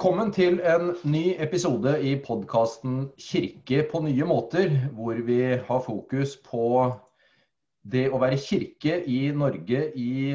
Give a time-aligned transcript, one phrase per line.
[0.00, 6.38] Velkommen til en ny episode i podkasten 'Kirke på nye måter', hvor vi har fokus
[6.40, 6.88] på
[7.84, 10.32] det å være kirke i Norge i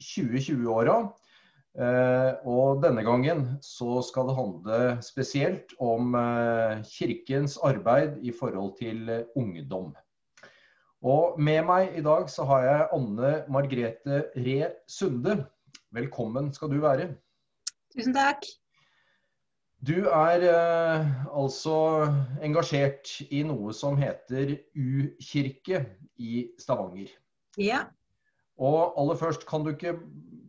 [0.00, 0.94] 2020-åra.
[1.76, 8.78] Eh, og denne gangen så skal det handle spesielt om eh, kirkens arbeid i forhold
[8.80, 9.92] til ungdom.
[11.04, 15.42] Og med meg i dag så har jeg Anne Margrete Re Sunde.
[15.92, 17.12] Velkommen skal du være.
[17.92, 18.48] Tusen takk.
[19.82, 21.76] Du er eh, altså
[22.44, 25.80] engasjert i noe som heter U-kirke
[26.22, 27.10] i Stavanger.
[27.58, 27.80] Ja.
[28.62, 29.96] Og aller først, kan du ikke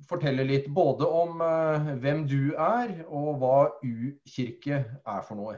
[0.06, 5.58] fortelle litt både om eh, hvem du er, og hva U-kirke er for noe?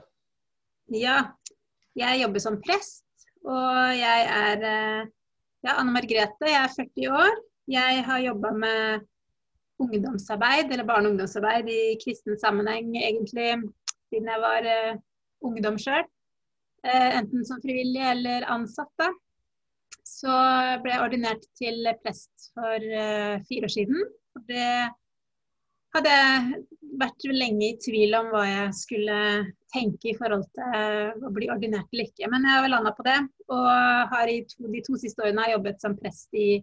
[0.96, 1.34] Ja,
[2.00, 5.12] jeg jobber som prest, og jeg er eh,
[5.66, 7.44] ja, Anne Margrethe, jeg er 40 år.
[7.76, 9.06] Jeg har jobba med
[9.82, 13.50] ungdomsarbeid, eller barne- og ungdomsarbeid i kristen sammenheng egentlig
[14.10, 14.98] siden jeg var uh,
[15.46, 16.06] ungdom sjøl.
[16.86, 19.08] Uh, eh, enten som frivillig eller ansatt.
[20.06, 20.32] Så
[20.84, 24.06] ble jeg ordinert til prest for uh, fire år siden.
[24.38, 24.70] Og det
[25.96, 26.62] hadde jeg
[27.00, 29.18] vært lenge i tvil om hva jeg skulle
[29.74, 32.30] tenke i forhold til å bli ordinert eller ikke.
[32.32, 33.18] Men jeg har landa på det,
[33.52, 33.68] og
[34.12, 36.60] har to, de to siste årene jobbet som prest i,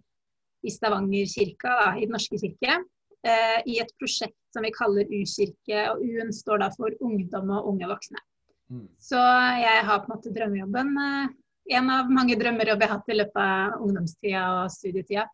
[0.63, 2.79] i Stavanger kirka, da, i Den norske kirke
[3.23, 5.79] i et prosjekt som vi kaller U-kirke.
[5.93, 8.21] og U-en står da for ungdom og unge voksne.
[8.71, 8.87] Mm.
[9.01, 9.19] Så
[9.59, 10.95] jeg har på en måte drømmejobben.
[11.07, 11.33] Eh,
[11.77, 15.27] en av mange drømmejobber jeg har hatt i løpet av ungdomstida og studietida.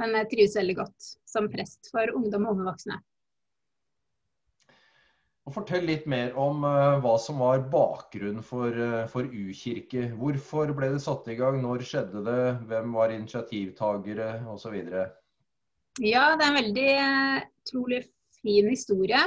[0.00, 3.00] Men jeg trives veldig godt som prest for ungdom og unge voksne.
[5.44, 8.78] Og fortell litt mer om uh, hva som var bakgrunnen for,
[9.12, 10.06] for U-kirke.
[10.16, 12.38] Hvorfor ble det satt i gang, når skjedde det,
[12.70, 14.78] hvem var initiativtagere osv.?
[16.02, 16.92] Ja, det er en veldig
[17.62, 18.00] utrolig
[18.40, 19.20] fin historie.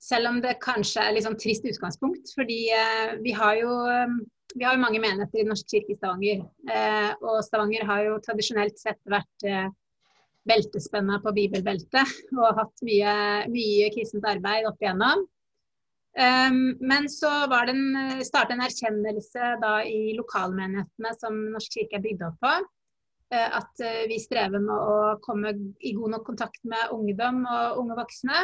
[0.00, 2.32] Selv om det kanskje er litt sånn trist utgangspunkt.
[2.36, 4.14] Fordi eh, vi, har jo, eh,
[4.56, 6.44] vi har jo mange menigheter i Norsk kirke i Stavanger.
[6.68, 9.68] Eh, og Stavanger har jo tradisjonelt sett vært eh,
[10.48, 12.16] beltespenna på bibelbeltet.
[12.36, 13.14] Og hatt mye,
[13.52, 15.28] mye kristent arbeid opp igjennom.
[16.10, 21.76] Um, men så var det en, eh, startet en erkjennelse da i lokalmenighetene som Norsk
[21.76, 22.54] kirke er bygd opp på.
[23.30, 25.52] Eh, at eh, vi strever med å komme
[25.86, 28.40] i god nok kontakt med ungdom og unge voksne.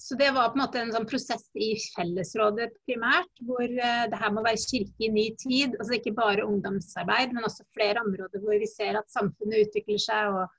[0.00, 4.20] Så det var på en måte en sånn prosess i fellesrådet primært, hvor eh, det
[4.22, 5.76] her må være kirke i ny tid.
[5.76, 10.32] altså Ikke bare ungdomsarbeid, men også flere områder hvor vi ser at samfunnet utvikler seg.
[10.32, 10.56] og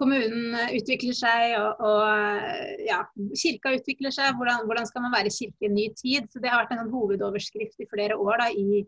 [0.00, 3.04] Kommunen utvikler seg, og, og ja,
[3.38, 4.34] kirka utvikler seg.
[4.34, 6.26] Hvordan, hvordan, skal man være kirke i ny tid?
[6.26, 8.82] Så Det har vært en sånn hovedoverskrift i flere år da, i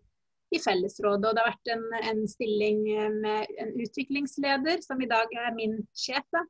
[0.53, 1.29] i fellesrådet.
[1.29, 2.83] Og det har vært en, en, stilling
[3.19, 6.27] med en utviklingsleder, som i dag er min sjef.
[6.35, 6.45] Da,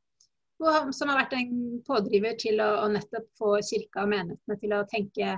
[0.63, 4.75] og som har vært en pådriver til å, å nettopp få kirka og menighetene til
[4.77, 5.37] å tenke,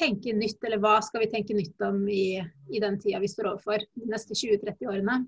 [0.00, 2.36] tenke, nytt, eller hva skal vi tenke nytt om i,
[2.72, 5.24] i den tida vi står overfor de neste 20-30 årene.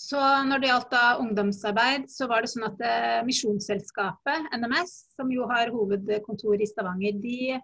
[0.00, 5.32] Så når det gjaldt da ungdomsarbeid, så var det sånn at eh, Misjonsselskapet, NMS, som
[5.34, 7.58] jo har hovedkontor i Stavanger, de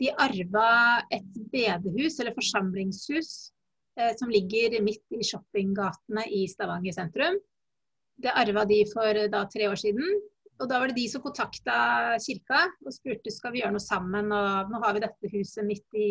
[0.00, 3.52] de arva et bedehus, eller forsamlingshus,
[3.98, 7.38] eh, som ligger midt i shoppinggatene i Stavanger sentrum.
[8.22, 10.20] Det arva de for eh, da, tre år siden.
[10.60, 11.76] Og da var det de som kontakta
[12.22, 14.30] kirka og spurte skal vi gjøre noe sammen.
[14.30, 16.10] Og nå har vi dette huset midt i,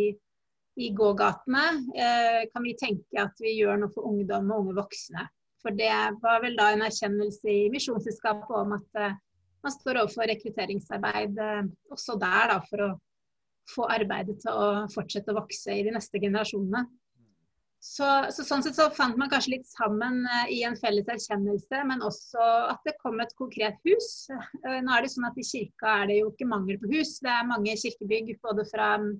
[0.82, 1.68] i gågatene.
[1.96, 5.28] Eh, kan vi tenke at vi gjør noe for ungdom og unge voksne?
[5.62, 5.94] For det
[6.24, 9.18] var vel da en erkjennelse i Misjonsselskapet om at eh,
[9.62, 12.92] man står overfor rekrutteringsarbeid eh, også der da, for å
[13.70, 16.86] få arbeidet til å fortsette å vokse i de neste generasjonene.
[17.82, 21.80] Så, så, sånn sett så fant man kanskje litt sammen uh, i en felles erkjennelse,
[21.90, 24.28] men også at det kom et konkret hus.
[24.62, 27.16] Uh, nå er det sånn at I kirka er det jo ikke mangel på hus.
[27.26, 29.16] Det er mange kirkebygg både fra um,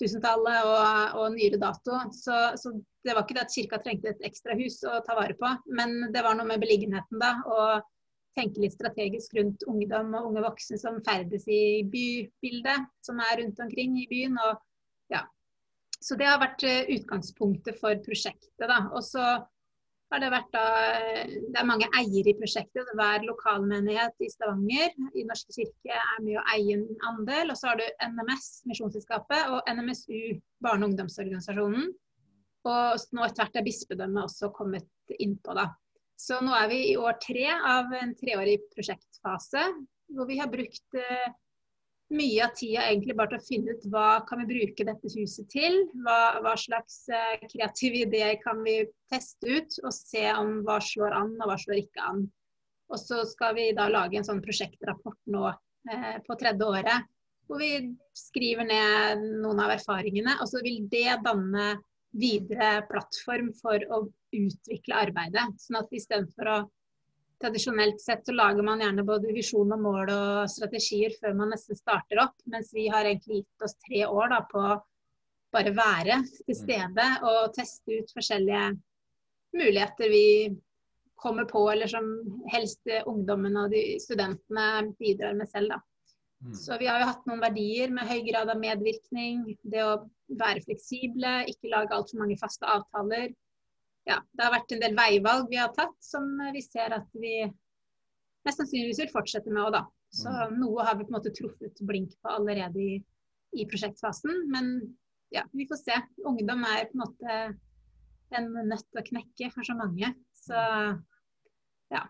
[0.00, 2.00] tusentallet og, og, nyere dato.
[2.16, 2.72] Så, så,
[3.04, 6.08] det var ikke det at kirka trengte et ekstra hus å ta vare på, men
[6.16, 7.36] det var noe med beliggenheten da.
[7.44, 7.92] og
[8.36, 13.60] tenke litt strategisk rundt ungdom og unge voksne som ferdes i bybildet, som er rundt
[13.64, 14.38] omkring i byen.
[14.46, 14.62] Og,
[15.12, 15.24] ja.
[15.96, 18.66] Så det har vært eh, utgangspunktet for prosjektet.
[18.68, 18.82] Da.
[18.92, 19.24] Og så
[20.12, 20.64] har det vært da,
[21.26, 22.92] det er mange eiere i prosjektet.
[22.98, 27.50] Hver lokalmenighet i Stavanger i Norske kirke er med å eie en andel.
[27.50, 31.90] Og så har du NMS, Misjonsselskapet, og NMSU, barne- og ungdomsorganisasjonen.
[32.66, 35.54] Og nå etter hvert er bispedømmet også kommet innpå.
[35.58, 35.70] da.
[36.16, 39.66] Så nå er vi i år tre av en treårig prosjektfase,
[40.16, 41.34] hvor vi har brukt eh,
[42.14, 45.48] mye av tida egentlig bare til å finne ut hva kan vi bruke dette huset
[45.52, 45.82] til.
[46.06, 48.78] Hva, hva slags eh, kreative ideer kan vi
[49.12, 52.24] teste ut, og se om hva slår an og hva slår ikke an.
[52.92, 57.10] Og så skal vi da lage en sånn prosjektrapport nå eh, på tredje året,
[57.46, 57.72] hvor vi
[58.16, 60.38] skriver ned noen av erfaringene.
[60.42, 61.74] Og så vil det danne
[62.16, 65.46] videre plattform for å utvikle arbeidet.
[65.60, 66.58] Sånn at istedenfor å
[67.36, 71.76] Tradisjonelt sett så lager man gjerne både visjon og mål og strategier før man nesten
[71.76, 74.62] starter opp, mens vi har egentlig gitt oss tre år da, på
[75.52, 76.60] bare være til mm.
[76.62, 78.62] stede og teste ut forskjellige
[79.56, 80.26] muligheter vi
[81.16, 82.08] kommer på, eller som
[82.52, 85.76] helst ungdommen og de studentene bidrar med selv.
[85.76, 85.80] Da.
[86.46, 86.54] Mm.
[86.54, 89.42] Så vi har jo hatt noen verdier med høy grad av medvirkning.
[89.66, 89.96] Det å
[90.38, 93.32] være fleksible, ikke lage altfor mange faste avtaler.
[94.06, 97.40] Ja, det har vært en del veivalg vi har tatt som vi ser at vi
[98.46, 99.82] mest sannsynligvis vil fortsette med òg, da.
[100.14, 100.54] Så mm.
[100.60, 103.00] noe har vi på en måte truffet blink på allerede i,
[103.58, 104.44] i prosjektfasen.
[104.52, 104.76] Men
[105.34, 105.96] ja, vi får se.
[106.22, 107.40] Ungdom er på en måte
[108.36, 110.12] en nøtt å knekke for så mange.
[110.38, 110.62] Så
[111.90, 112.06] ja,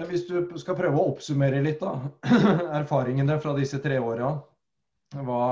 [0.00, 2.08] men hvis du skal prøve å oppsummere litt, da.
[2.80, 4.32] Erfaringene fra disse tre åra.
[5.10, 5.44] Hva,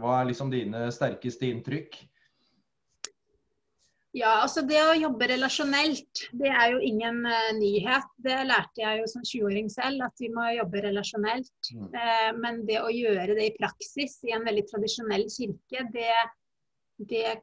[0.00, 1.98] hva, er liksom dine sterkeste inntrykk?
[4.16, 8.08] Ja, altså Det å jobbe relasjonelt, det er jo ingen uh, nyhet.
[8.26, 11.70] Det lærte jeg jo som 20-åring selv, at vi må jobbe relasjonelt.
[11.70, 11.90] Mm.
[11.92, 16.16] Uh, men det å gjøre det i praksis i en veldig tradisjonell kirke, det,
[17.12, 17.36] det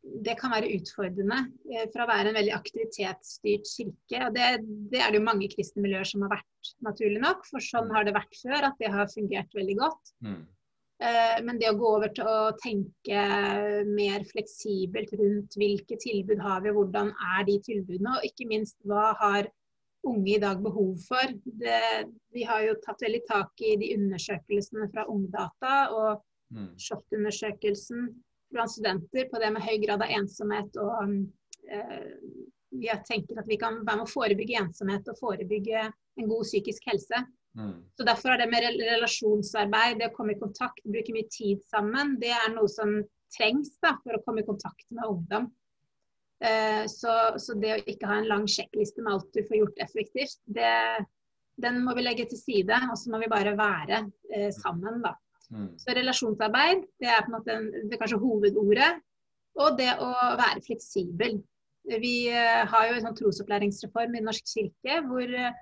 [0.00, 4.22] det kan være utfordrende eh, fra å være en veldig aktivitetsstyrt kirke.
[4.26, 4.46] og det,
[4.92, 7.44] det, er det jo mange kristne miljøer som har vært, naturlig nok.
[7.48, 7.92] For sånn mm.
[7.96, 10.12] har det vært før, at det har fungert veldig godt.
[10.24, 10.40] Mm.
[11.04, 13.26] Eh, men det å gå over til å tenke
[13.88, 19.10] mer fleksibelt rundt hvilke tilbud har vi, hvordan er de tilbudene, og ikke minst hva
[19.20, 19.52] har
[20.08, 21.36] unge i dag behov for.
[21.44, 26.24] Det, vi har jo tatt veldig tak i de undersøkelsene fra Ungdata og
[26.56, 26.72] mm.
[26.80, 28.08] SHoT-undersøkelsen
[28.54, 30.78] blant studenter på det med høy grad av ensomhet.
[30.80, 31.14] og
[31.70, 32.08] eh,
[32.86, 36.90] Jeg tenker at vi kan være med å forebygge ensomhet og forebygge en god psykisk
[36.90, 37.24] helse.
[37.58, 37.78] Mm.
[37.98, 42.18] Så Derfor er det med relasjonsarbeid, det å komme i kontakt, bruke mye tid sammen,
[42.22, 43.00] det er noe som
[43.34, 45.48] trengs da, for å komme i kontakt med ungdom.
[46.40, 49.82] Eh, så, så, det å ikke ha en lang sjekkliste med alt du får gjort
[49.84, 50.72] effektivt, det,
[51.60, 52.78] den må vi legge til side.
[52.90, 55.14] Og så må vi bare være eh, sammen, da.
[55.50, 55.70] Mm.
[55.78, 57.56] Så relasjonsarbeid det er på en måte
[57.88, 58.90] det er kanskje hovedordet.
[59.60, 61.40] Og det å være fleksibel.
[61.90, 65.52] Vi uh, har jo en sånn trosopplæringsreform i Norsk kirke hvor uh,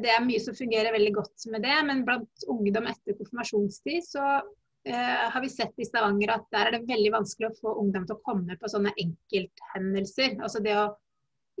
[0.00, 1.76] det er mye som fungerer veldig godt med det.
[1.90, 6.78] Men blant ungdom etter konfirmasjonstid så uh, har vi sett i Stavanger at der er
[6.78, 10.38] det veldig vanskelig å få ungdom til å komme på sånne enkelthendelser.
[10.40, 10.92] Altså det å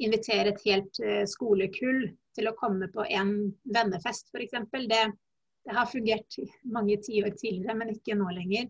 [0.02, 0.98] invitere et helt
[1.30, 3.36] skolekull til å komme på en
[3.76, 4.56] vennefest f.eks.
[4.90, 5.04] Det,
[5.64, 8.68] det har fungert mange tiår tidligere, men ikke nå lenger.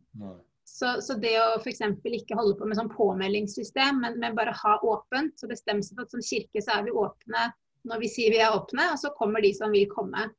[0.64, 1.82] Så, så, det å f.eks.
[2.06, 6.06] ikke holde på med sånn påmeldingssystem, men, men, bare ha åpent, så bestemme seg for
[6.06, 7.50] at som kirke så er vi åpne
[7.84, 10.30] når vi sier vi er åpne, og så kommer de som vil komme.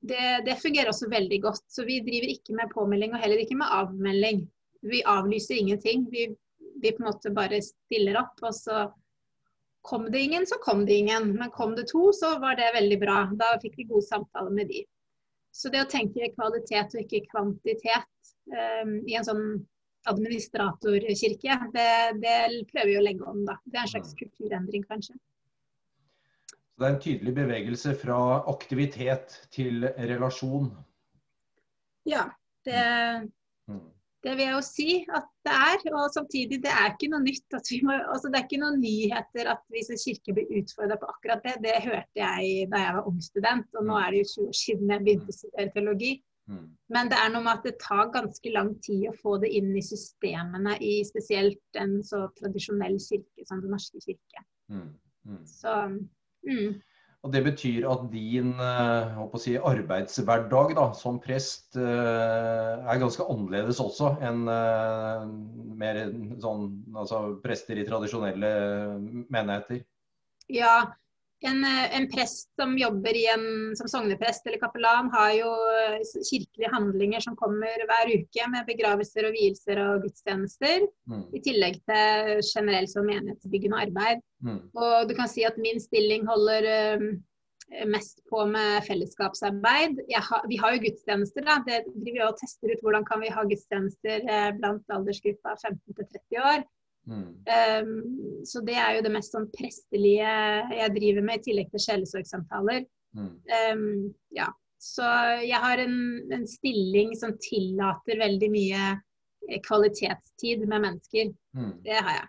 [0.00, 1.66] Det, det fungerer også veldig godt.
[1.68, 4.46] Så vi driver ikke med påmelding og heller ikke med avmelding.
[4.88, 6.06] Vi avlyser ingenting.
[6.08, 6.30] Vi,
[6.80, 8.86] vi på en måte bare stiller opp, og så
[9.84, 11.34] kom det ingen, så kom det ingen.
[11.36, 13.18] Men kom det to, så var det veldig bra.
[13.36, 14.86] Da fikk vi gode samtaler med de.
[15.58, 19.44] Så det å tenke kvalitet og ikke kvantitet um, i en sånn
[20.08, 21.88] administratorkirke, det,
[22.22, 22.36] det,
[22.70, 23.58] prøver vi å legge om, da.
[23.66, 25.18] Det er en slags kulturendring, kanskje.
[26.48, 28.18] Så det er en tydelig bevegelse fra
[28.52, 30.70] aktivitet til relasjon?
[32.08, 32.28] Ja,
[32.64, 33.26] det, mm.
[34.24, 35.82] Det vil jeg jo si at det er.
[35.94, 37.58] Og samtidig, det er ikke noe nytt.
[37.86, 41.44] Må, altså det er ikke noen nyheter at vi som kirke blir utfordra på akkurat
[41.44, 41.58] det.
[41.66, 44.00] Det hørte jeg da jeg var ung student, og nå mm.
[44.02, 46.12] er det jo 20 år siden jeg begynte å studere teologi.
[46.48, 46.66] Mm.
[46.96, 49.70] Men det er noe med at det tar ganske lang tid å få det inn
[49.76, 54.44] i systemene i spesielt en så tradisjonell kirke som Den norske kirke.
[54.72, 54.88] Mm.
[55.46, 55.74] Så
[56.48, 56.78] mm.
[57.26, 63.80] Og Det betyr at din eh, si, arbeidshverdag da, som prest eh, er ganske annerledes
[63.82, 65.24] også enn eh,
[65.82, 65.98] mer
[66.38, 68.52] sånn, altså prester i tradisjonelle
[69.34, 69.82] menigheter?
[70.46, 70.76] Ja,
[71.46, 73.44] en, en, prest som jobber en,
[73.78, 75.52] som sogneprest eller kapellan, har jo
[76.16, 80.88] kirkelige handlinger som kommer hver uke, med begravelser og vielser og gudstjenester.
[81.10, 81.24] Mm.
[81.34, 84.24] I tillegg til generelt som menighetsbyggende arbeid.
[84.42, 84.60] Mm.
[84.74, 86.68] Og du kan si at min stilling holder
[86.98, 87.10] um,
[87.92, 90.00] mest på med fellesskapsarbeid.
[90.30, 91.60] Ha, vi har jo gudstjenester, da.
[91.66, 95.78] Det driver vi og tester ut hvordan kan vi ha gudstjenester eh, blant aldersgruppa 15
[95.94, 96.66] til 30 år.
[97.08, 97.28] Mm.
[97.48, 100.32] Um, så det er jo det mest sånn prestelige
[100.76, 102.84] jeg driver med, i tillegg til sjelesorgsamtaler.
[103.16, 103.30] Mm.
[103.72, 103.84] Um,
[104.36, 104.48] ja.
[104.78, 105.06] Så
[105.42, 105.96] jeg har en,
[106.30, 111.32] en, stilling som tillater veldig mye eh, kvalitetstid med mennesker.
[111.58, 111.72] Mm.
[111.82, 112.28] Det har jeg.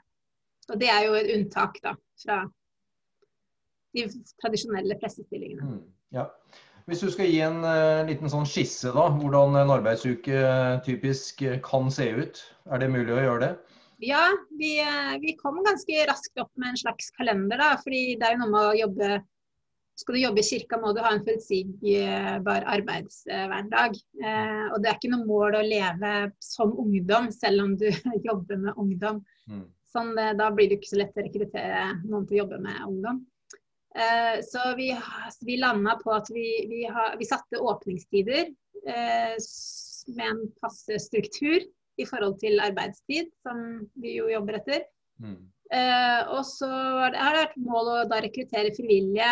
[0.69, 1.93] Og det er jo et unntak da,
[2.23, 2.39] fra
[3.97, 4.07] de
[4.41, 5.65] tradisjonelle pressestillingene.
[5.65, 5.85] Mm,
[6.17, 6.25] ja.
[6.89, 10.41] Hvis du skal gi en uh, liten sånn skisse, da, hvordan en arbeidsuke
[10.85, 13.68] typisk kan se ut, er det mulig å gjøre det?
[13.99, 14.23] Ja,
[14.55, 14.77] vi,
[15.21, 17.73] vi kom ganske raskt opp med en slags kalender, da.
[17.81, 19.19] fordi det er jo noe med å jobbe
[19.99, 23.97] skal du jobbe i kirka, må du ha en forutsigbar arbeidshverdag.
[24.23, 26.13] Eh, og det er ikke noe mål å leve
[26.43, 27.89] som ungdom, selv om du
[28.29, 29.19] jobber med ungdom.
[29.49, 29.65] Mm.
[29.91, 32.79] Sånn, eh, da blir det ikke så lett å rekruttere noen til å jobbe med
[32.87, 33.19] ungdom.
[33.97, 34.93] Eh, så vi,
[35.43, 39.35] vi landa på at vi, vi, ha, vi satte åpningstider eh,
[40.15, 41.65] med en passe struktur
[41.99, 43.63] i forhold til arbeidstid, som
[43.99, 44.85] vi jo jobber etter.
[45.19, 45.39] Mm.
[45.75, 49.27] Eh, og så har det vært mål å da rekruttere frivillige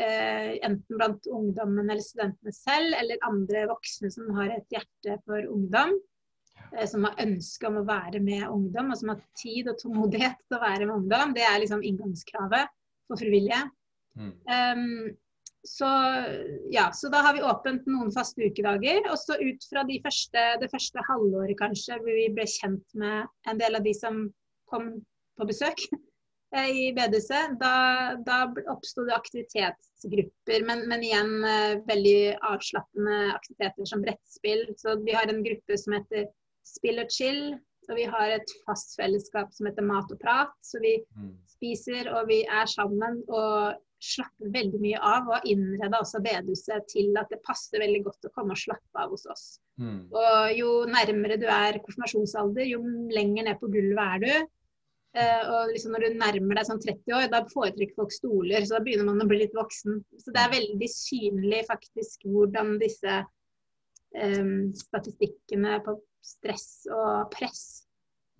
[0.00, 5.44] eh, enten blant ungdommen eller studentene selv, eller andre voksne som har et hjerte for
[5.50, 5.98] ungdom.
[6.72, 10.40] Eh, som har ønske om å være med ungdom, og som har tid og tålmodighet
[10.46, 11.36] til å være med ungdom.
[11.36, 12.72] Det er liksom inngangskravet
[13.10, 13.60] for frivillige.
[14.16, 14.32] Mm.
[14.48, 15.12] Um,
[15.66, 15.88] så,
[16.74, 19.04] ja, så da har vi åpent noen faste ukedager.
[19.12, 23.28] Og så ut fra de første, det første halvåret kanskje, hvor vi ble kjent med
[23.50, 24.24] en del av de som
[24.72, 24.94] kom
[25.38, 25.86] på besøk,
[26.56, 27.56] Eh, i bedehuset.
[27.60, 27.74] Da,
[28.26, 34.66] da oppsto det aktivitetsgrupper, men, men igjen eh, veldig avslappende aktiviteter som brettspill.
[34.76, 36.28] Så vi har en gruppe som heter
[36.68, 37.54] Spill og chill.
[37.90, 40.52] Og vi har et fast fellesskap som heter Mat og prat.
[40.62, 41.32] Så vi mm.
[41.56, 45.28] spiser og vi er sammen og slapper veldig mye av.
[45.28, 49.04] Og har innreda også bedehuset til at det passer veldig godt å komme og slappe
[49.04, 49.46] av hos oss.
[49.80, 50.08] Mm.
[50.10, 52.82] Og jo nærmere du er konfirmasjonsalder, jo
[53.12, 54.50] lenger ned på gulvet er du,
[55.12, 58.64] Uh, og liksom når du nærmer deg sånn 30 år, da foretrekker folk stoler.
[58.64, 59.98] Så da begynner man å bli litt voksen.
[60.16, 63.18] Så det er veldig synlig faktisk hvordan disse
[64.16, 67.62] um, statistikkene på stress og press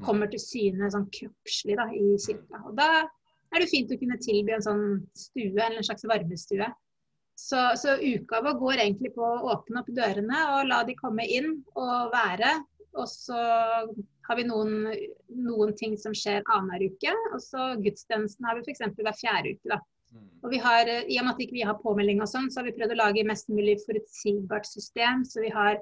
[0.01, 0.07] mm.
[0.07, 2.63] kommer til syne sånn kroppslig da, i kirka.
[2.71, 2.89] Og da
[3.53, 6.69] er det fint å kunne tilby en sånn stue, eller en slags varmestue.
[7.39, 11.57] Så, så uka går egentlig på å åpne opp dørene og la de komme inn
[11.75, 12.59] og være.
[13.01, 13.39] Og så
[14.29, 14.91] har vi noen,
[15.33, 17.15] noen ting som skjer annenhver uke.
[17.33, 18.85] Og så gudstjenesten har vi f.eks.
[18.99, 19.73] hver fjerde uke.
[19.73, 19.81] da.
[20.13, 20.29] Mm.
[20.45, 22.69] Og vi har, I og med at vi ikke har påmelding og sånn, så har
[22.69, 25.25] vi prøvd å lage mest mulig forutsigbart system.
[25.29, 25.81] Så vi har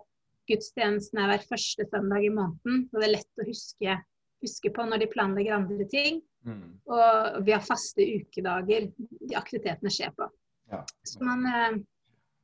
[0.50, 2.86] gudstjenesten hver første søndag i måneden.
[2.88, 4.00] Så det er lett å huske,
[4.46, 6.22] huske på når de planlegger andre ting.
[6.47, 6.68] Mm.
[6.88, 10.28] Og vi har faste ukedager de aktivitetene skjer på.
[10.73, 10.85] Ja.
[11.06, 11.80] Så man, eh,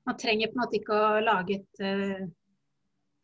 [0.09, 2.26] man, trenger på en måte ikke å lage et uh,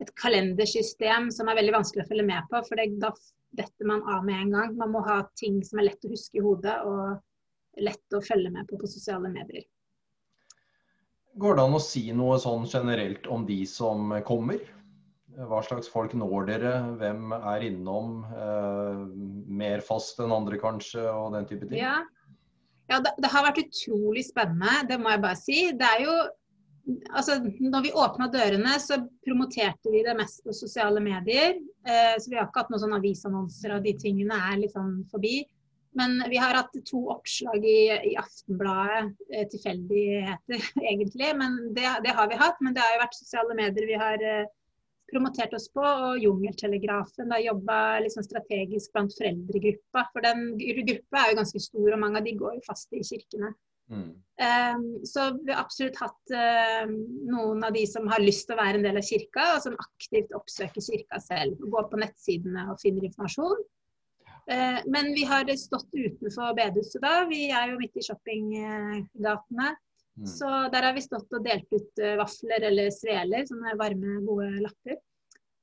[0.02, 2.62] et kalendersystem som er veldig vanskelig å følge med på.
[2.66, 3.12] For det, da
[3.58, 4.74] detter man av med en gang.
[4.80, 8.52] Man må ha ting som er lett å huske i hodet og lett å følge
[8.52, 9.64] med på på sosiale medier.
[11.40, 14.60] Går det an å si noe sånn generelt om de som kommer?
[15.32, 16.72] Hva slags folk når dere?
[17.00, 18.18] Hvem er innom?
[18.36, 18.98] Eh,
[19.62, 21.80] mer fast enn andre kanskje, og den type ting?
[21.80, 22.02] Ja,
[22.90, 25.58] ja det, det, har vært utrolig spennende, det må jeg bare si.
[25.78, 26.16] Det er jo
[27.16, 31.56] altså, når vi åpna dørene, så promoterte vi det mest på sosiale medier.
[31.86, 35.00] Eh, så vi har ikke hatt noen sånne avisannonser, og de tingene er litt sånn
[35.12, 35.40] forbi.
[35.98, 41.32] Men vi har hatt to oppslag i, i Aftenbladet, eh, tilfeldigheter egentlig.
[41.40, 42.60] Men det, det, har vi hatt.
[42.64, 44.48] Men det har jo vært sosiale medier vi har eh,
[45.12, 45.82] promotert oss på.
[45.82, 50.06] Og Jungeltelegrafen har jobba liksom strategisk blant foreldregruppa.
[50.14, 53.04] For den gruppa er jo ganske stor, og mange av de går jo fast i
[53.06, 53.52] kirkene.
[53.92, 54.12] Mm.
[54.76, 56.88] Um, så vi har absolutt hatt uh,
[57.28, 59.78] noen av de som har lyst til å være en del av kirka, og som
[59.84, 61.60] aktivt oppsøker kirka selv.
[61.60, 63.64] og Går på nettsidene og finner informasjon.
[64.50, 67.22] Uh, men vi har stått utenfor bedehuset da.
[67.30, 69.72] Vi er jo midt i shoppinggatene.
[70.18, 70.26] Mm.
[70.28, 74.50] Så der har vi stått og delt ut uh, vafler eller sveler, sånne varme, gode
[74.60, 75.00] lapper.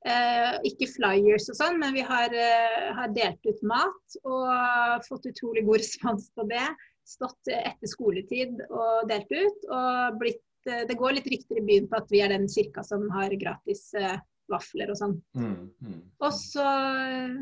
[0.08, 5.28] Eh, ikke flyers og sånn, men vi har, eh, har, delt ut mat og fått
[5.28, 6.68] utrolig god respons på det
[7.10, 9.68] stått etter skoletid og delt ut.
[9.68, 12.84] Og blitt, eh, det går litt rykter i byen på at vi er den kirka
[12.86, 14.16] som har gratis eh,
[14.52, 15.16] vafler og sånn.
[15.38, 16.00] Mm, mm.
[16.26, 17.36] Og så eh,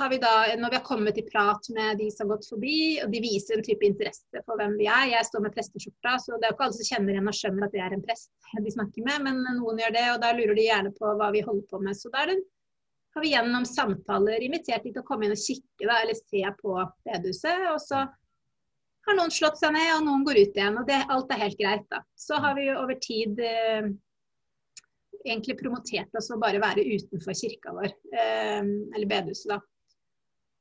[0.00, 2.78] har vi da, når vi har kommet i prat med de som har gått forbi,
[3.04, 6.38] og de viser en type interesse for hvem vi er Jeg står med presteskjorta, så
[6.38, 8.32] det er jo ikke alle som kjenner igjen og skjønner at det er en prest
[8.64, 11.44] de snakker med, men noen gjør det, og da lurer de gjerne på hva vi
[11.44, 11.98] holder på med.
[11.98, 12.38] Så da det,
[13.14, 16.42] har vi gjennom samtaler invitert de til å komme inn og kikke da, eller se
[16.60, 17.66] på bedehuset.
[17.70, 18.00] Og så
[19.06, 20.80] har noen slått seg ned, og noen går ut igjen.
[20.80, 21.86] og det, Alt er helt greit.
[21.92, 22.02] da.
[22.18, 23.92] Så har vi over tid eh,
[25.24, 29.60] egentlig promotert oss å bare være utenfor kirka vår, eh, eller bedehuset, da.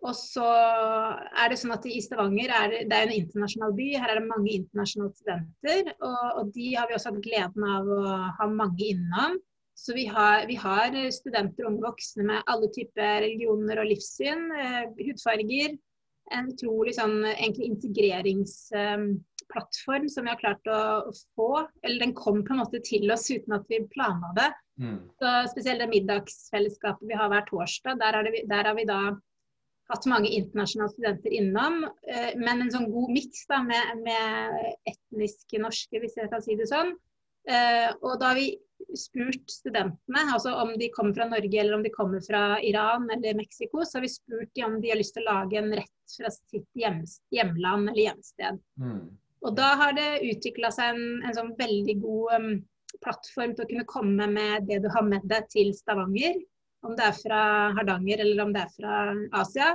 [0.04, 3.86] Og så er det sånn at I Stavanger er det, er en internasjonal by.
[3.96, 5.94] Her er det mange internasjonale studenter.
[5.94, 8.02] Og, og, de har vi også hatt gleden av å
[8.42, 9.38] ha mange innom.
[9.80, 14.44] Så vi har, vi har studenter og unge voksne med alle typer religioner og livssyn.
[14.60, 15.78] Eh, hudfarger,
[16.36, 19.22] en utrolig sånn, egentlig integreringsplattform
[19.54, 20.80] plattform som vi har klart å,
[21.10, 21.50] å, få.
[21.84, 24.50] Eller den kom på en måte til oss uten at vi planla det.
[24.82, 24.98] Mm.
[25.22, 29.00] Så Spesielt det middagsfellesskapet vi har hver torsdag, der, det, der har vi da
[29.92, 31.84] hatt mange internasjonale studenter innom.
[32.08, 36.70] Eh, men en sånn god miks med, med, etniske norske, hvis jeg kan si det
[36.72, 36.96] sånn.
[37.50, 38.54] Eh, og da har vi
[39.00, 43.36] spurt studentene, altså om de kommer fra Norge eller om de kommer fra Iran eller
[43.38, 46.16] Mexico, så har vi spurt dem om de har lyst til å lage en rett
[46.18, 47.02] fra sitt hjem,
[47.34, 48.60] hjemland eller hjemsted.
[48.80, 49.06] Mm.
[49.44, 52.52] Og da har det utvikla seg en, en, sånn veldig god um,
[53.04, 56.38] plattform til å kunne komme med det du har med deg til Stavanger.
[56.84, 57.42] Om det er fra
[57.78, 59.00] Hardanger eller om det er fra
[59.40, 59.74] Asia.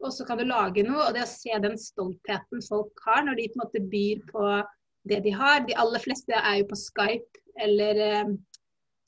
[0.00, 1.08] Og så kan du lage noe.
[1.08, 4.46] Og det å se den stoltheten folk har når de på en måte byr på
[5.10, 5.64] det de har.
[5.68, 8.38] De aller fleste er jo på Skype eller eh,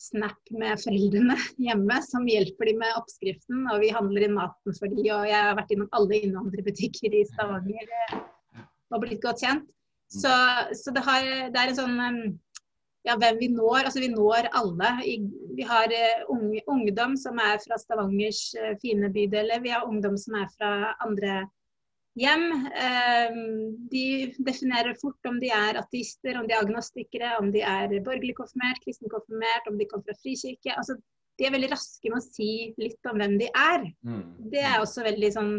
[0.03, 3.69] Snap med foreldrene hjemme som hjelper dem med oppskriften.
[3.73, 5.05] Og vi handler inn maten for dem.
[5.07, 8.19] Og jeg har vært innom alle innvandrerbutikker i Stavanger eh,
[8.93, 9.71] og blitt godt kjent.
[10.13, 10.33] Så,
[10.77, 11.99] så det, har, det, er en sånn
[13.07, 13.87] ja, hvem vi når.
[13.87, 14.93] Altså vi når alle.
[15.57, 19.65] Vi har uh, unge, ungdom som er fra Stavangers uh, fine bydeler.
[19.65, 20.73] Vi har ungdom som er fra
[21.05, 21.43] andre
[22.21, 22.43] hjem.
[23.89, 24.05] De
[24.45, 28.83] definerer fort om de er ateister, om de er agnostikere, om de er borgerlig konfirmert,
[28.85, 30.75] kristen konfirmert, om de kommer fra frikirke.
[30.77, 30.99] Altså,
[31.41, 33.87] de er veldig raske med å si litt om hvem de er.
[34.05, 34.27] Mm.
[34.53, 35.55] Det er også veldig sånn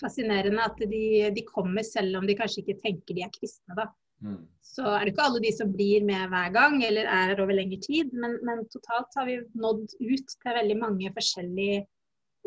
[0.00, 3.76] fascinerende at de, de, kommer selv om de kanskje ikke tenker de er kristne.
[3.78, 3.88] da.
[4.24, 4.38] Mm.
[4.64, 7.56] Så er det ikke alle de som blir med hver gang, eller er her over
[7.56, 8.12] lengre tid.
[8.12, 11.84] Men, men, totalt har vi nådd ut til veldig mange forskjellige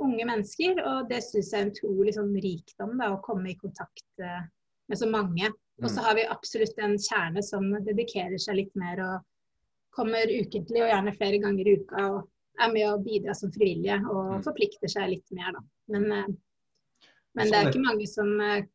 [0.03, 0.82] unge mennesker.
[0.91, 4.44] Og det syns jeg er en utrolig sånn, rikdom, da, å komme i kontakt uh,
[4.89, 5.50] med så mange.
[5.50, 5.86] Mm.
[5.86, 9.27] Og så har vi absolutt en kjerne som dedikerer seg litt mer og
[9.96, 12.10] kommer ukentlig og gjerne flere ganger i uka.
[12.10, 12.27] og
[12.60, 14.44] er med å bidra som frivillige og mm.
[14.46, 15.56] forplikter seg litt mer.
[15.56, 15.62] Da.
[15.96, 16.29] Men uh,
[17.39, 18.67] men det er ikke mange som eh,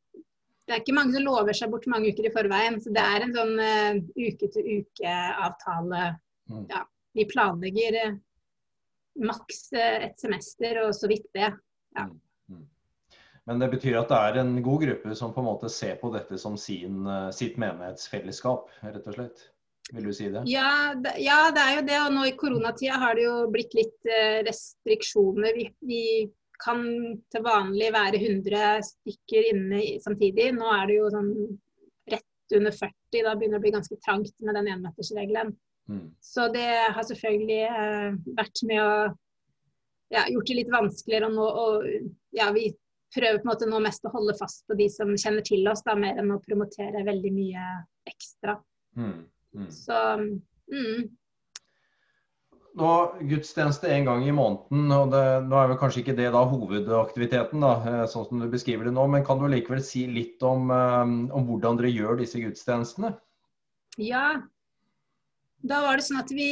[0.64, 2.78] det er ikke mange som lover seg bort mange uker i forveien.
[2.80, 6.04] Så det er en sånn uh, uke-til-uke-avtale.
[6.48, 6.66] Mm.
[6.72, 6.84] Ja,
[7.18, 8.14] vi planlegger uh,
[9.28, 11.50] maks et semester, og så vidt det.
[11.98, 12.06] Ja.
[12.08, 12.14] Mm.
[12.48, 12.62] Mm.
[13.50, 16.08] Men det betyr at det er en god gruppe som på en måte ser på
[16.14, 17.04] dette som sin,
[17.36, 19.50] sitt menighetsfellesskap, rett og slett?
[19.92, 20.46] Vil du si det?
[20.48, 21.98] Ja, det, ja, det er jo det.
[22.06, 24.08] Og nå i koronatida har det jo blitt litt
[24.48, 25.52] restriksjoner.
[25.60, 26.02] Vi, vi
[26.64, 26.84] kan
[27.32, 30.50] til vanlig være 100 stykker inne samtidig.
[30.56, 31.32] Nå er det jo sånn
[32.12, 32.94] rett under 40.
[33.26, 35.52] Da begynner det å bli ganske trangt med den énmetersregelen.
[35.90, 36.06] Mm.
[36.24, 38.94] Så det har selvfølgelig eh, vært med å
[40.14, 41.28] ja, gjort det litt vanskeligere.
[41.34, 41.84] Nå, og
[42.36, 42.70] ja, vi
[43.14, 45.84] prøver på en måte nå mest å holde fast på de som kjenner til oss,
[45.86, 47.66] da, mer enn å promotere veldig mye
[48.08, 48.56] ekstra.
[48.96, 49.20] Mm.
[49.54, 49.68] Mm.
[49.70, 50.00] Så
[50.72, 51.04] mm
[52.78, 52.92] nå
[53.30, 57.62] gudstjeneste en gang i måneden, og det, nå er vel kanskje ikke det da hovedaktiviteten,
[57.62, 60.72] da, eh, sånn som du beskriver det nå, men kan du likevel si litt om,
[60.74, 61.04] eh,
[61.36, 63.14] om hvordan dere gjør disse gudstjenestene?
[64.02, 64.42] Ja,
[65.64, 66.48] da var det sånn at vi,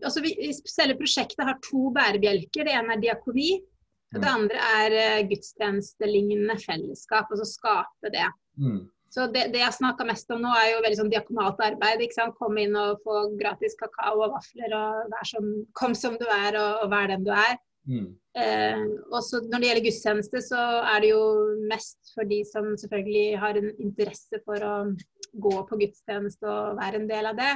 [0.00, 0.34] altså vi
[0.66, 2.66] Selve prosjektet har to bærebjelker.
[2.66, 3.50] Det ene er diakoni.
[4.14, 4.32] Og det mm.
[4.32, 8.26] andre er eh, gudstjenestelignende fellesskap, altså skape det.
[8.58, 8.84] Mm.
[9.16, 12.02] Så det, det jeg snakka mest om nå, er jo veldig sånn diakonalt arbeid.
[12.04, 12.36] ikke sant?
[12.36, 15.46] Komme inn og få gratis kakao og vafler og vær som,
[15.78, 17.56] kom som du er og, og vær den du er.
[17.86, 18.10] Mm.
[18.36, 18.82] Eh,
[19.14, 21.22] og så Når det gjelder gudstjeneste, så er det jo
[21.70, 24.74] mest for de som selvfølgelig har en interesse for å
[25.46, 27.54] gå på gudstjeneste og være en del av det.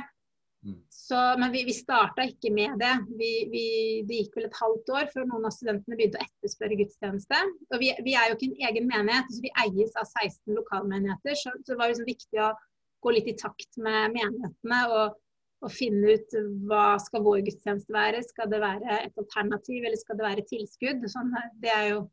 [0.66, 0.76] Mm.
[0.88, 2.92] Så, men vi, vi starta ikke med det.
[3.18, 3.64] Vi, vi,
[4.08, 7.40] det gikk vel et halvt år før noen av studentene begynte å etterspørre gudstjeneste.
[7.72, 11.38] Og vi, vi er jo ikke en egen menighet, så vi eies av 16 lokalmenigheter.
[11.40, 12.52] Så, så det var liksom viktig å
[13.00, 15.18] gå litt i takt med menighetene og,
[15.64, 16.36] og, finne ut
[16.68, 18.20] hva skal vår gudstjeneste være.
[18.28, 21.08] Skal det være et alternativ, eller skal det være tilskudd?
[21.08, 21.32] Sånn,
[21.64, 22.04] det er jo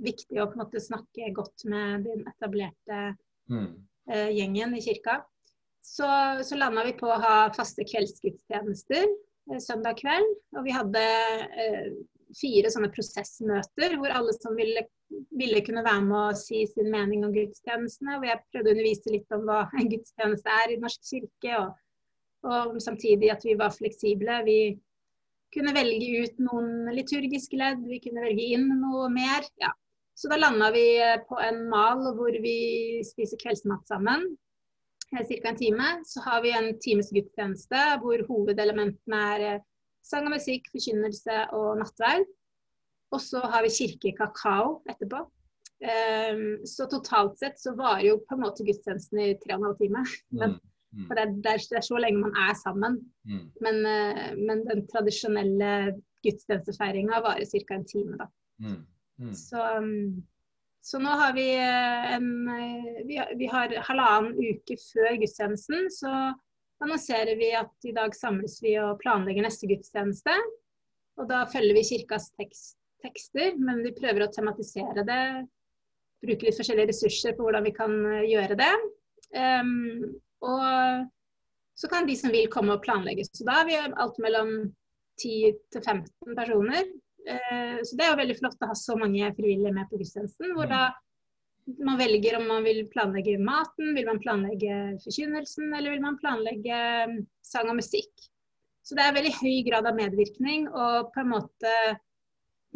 [0.00, 3.02] viktig å på en måte snakke godt med den etablerte
[3.52, 3.70] mm.
[4.08, 5.20] uh, gjengen i kirka
[5.82, 10.32] så, så landa vi på å ha faste kveldsgudstjenester eh, søndag kveld.
[10.58, 11.04] Og vi hadde
[11.64, 11.92] eh,
[12.36, 14.84] fire sånne prosessmøter hvor alle som ville,
[15.34, 18.18] ville, kunne være med og si sin mening om gudstjenestene.
[18.18, 21.62] Hvor jeg prøvde å undervise litt om hva en gudstjeneste er i Den norske kirke.
[21.64, 21.72] Og,
[22.50, 24.42] og samtidig at vi var fleksible.
[24.46, 24.60] Vi
[25.54, 29.48] kunne velge ut noen liturgiske ledd, vi kunne velge inn noe mer.
[29.58, 29.72] Ja.
[30.14, 30.84] Så da landa vi
[31.26, 34.28] på en mal hvor vi spiser kveldsmat sammen
[35.10, 35.48] ca.
[35.48, 35.88] en time.
[36.04, 39.66] Så har vi en times gudstjeneste hvor hovedelementene er eh,
[40.06, 42.26] sang og musikk, forkynnelse og nattverd.
[43.10, 45.24] Og så har vi kirkekakao etterpå.
[45.80, 49.68] Um, så totalt sett så varer jo på en måte gudstjenesten i tre og en
[49.70, 50.02] halv time.
[50.36, 50.58] Men,
[50.92, 51.06] mm.
[51.08, 52.98] For det er, det, er, så lenge man er sammen.
[53.24, 53.46] Mm.
[53.64, 55.70] Men, uh, men, den tradisjonelle
[56.26, 57.78] gudstjenestefeiringa varer ca.
[57.78, 58.28] en time, da.
[58.60, 58.82] Mm.
[59.24, 59.32] mm.
[59.40, 60.20] Så um,
[60.80, 62.28] Så nå har vi en
[63.06, 66.12] vi har, vi har halvannen uke før gudstjenesten, så
[66.80, 70.34] annonserer vi at i dag samles vi og planlegger neste gudstjeneste.
[71.20, 75.22] Og da følger vi kirkas tekst, tekster, men vi prøver å tematisere det.
[76.24, 77.96] Bruke litt forskjellige ressurser på hvordan vi kan
[78.28, 78.72] gjøre det.
[79.36, 81.06] Um, og
[81.80, 83.24] så kan de som vil komme og planlegge.
[83.28, 84.50] Så da har vi alt mellom
[85.20, 86.88] 10 til 15 personer.
[87.28, 90.54] Uh, så det er jo veldig flott å ha så mange frivillige med på gudstjenesten.
[90.56, 90.88] Hvor da
[91.78, 96.82] man velger om man vil planlegge maten, vil man planlegge forkynnelsen, eller vil man planlegge
[97.06, 98.12] um, sang og musikk.
[98.86, 101.74] Så det er veldig høy grad av medvirkning, og på en måte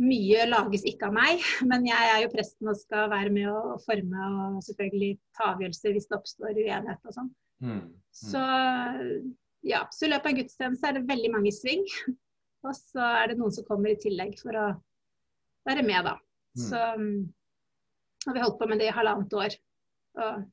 [0.00, 1.44] mye lages ikke av meg.
[1.70, 5.96] Men jeg er jo presten og skal være med å forme og selvfølgelig ta avgjørelser
[5.96, 7.32] hvis det oppstår uenighet og sånn.
[7.64, 7.80] Mm.
[7.80, 7.88] Mm.
[8.14, 8.42] Så
[9.64, 11.86] ja, så i løpet av gudstjeneste er det veldig mange sving.
[12.64, 14.66] Og så er det noen som kommer i tillegg for å
[15.68, 16.16] være med, da.
[16.54, 16.64] Mm.
[16.64, 17.08] Så um,
[18.26, 19.56] har vi holdt på med det i halvannet år.
[20.20, 20.44] Og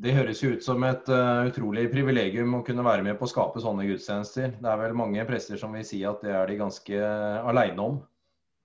[0.00, 3.30] det høres jo ut som et uh, utrolig privilegium å kunne være med på å
[3.30, 4.54] skape sånne gudstjenester.
[4.60, 7.86] Det er vel mange prester som vil si at det er de ganske uh, aleine
[7.88, 7.98] om?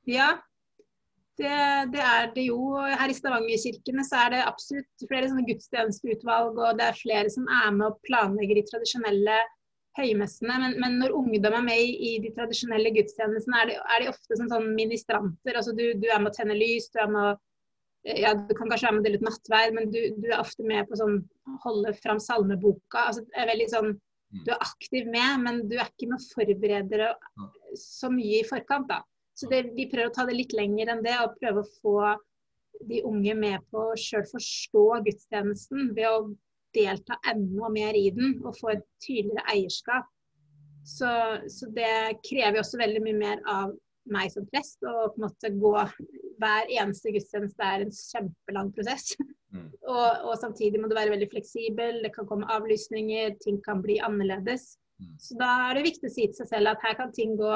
[0.07, 0.35] Ja,
[1.39, 1.55] det,
[1.91, 2.59] det, er det jo.
[2.77, 7.49] Her i Stavangerkirkene så er det absolutt flere sånne gudstjenesteutvalg, og det er flere som
[7.49, 9.41] er med og planlegger de tradisjonelle
[9.97, 10.59] høymessene.
[10.61, 14.37] Men, men når ungdom er med i, i de tradisjonelle gudstjenestene, er er de ofte
[14.39, 15.55] som sånn ministranter.
[15.55, 17.35] Altså du, du er med å tenne lys, du er med å
[18.05, 20.65] ja, Du kan kanskje være med å dele ut nattverd, men du, du, er ofte
[20.67, 21.15] med på sånn
[21.63, 23.07] holde fram salmeboka.
[23.07, 24.43] altså er veldig sånn mm.
[24.45, 28.47] Du er aktiv med, men du er ikke med å forberede deg så mye i
[28.47, 28.91] forkant.
[28.91, 29.01] da.
[29.35, 31.97] Så det, Vi prøver å ta det litt lenger enn det, og prøve å få
[32.85, 36.19] de unge med på å sjøl forstå gudstjenesten ved å
[36.75, 40.11] delta enda mer i den og få et tydeligere eierskap.
[40.85, 41.09] Så,
[41.49, 43.73] så det krever også veldig mye mer av
[44.13, 45.73] meg som prest å på en måte gå
[46.41, 49.15] hver eneste gudstjeneste er en kjempelang prosess.
[49.53, 49.69] Mm.
[49.93, 53.97] og, og, samtidig må du være veldig fleksibel, det kan komme avlysninger, ting kan bli
[54.03, 54.75] annerledes.
[55.01, 55.15] Mm.
[55.21, 57.55] Så da er det viktig å si til seg selv at her kan ting gå,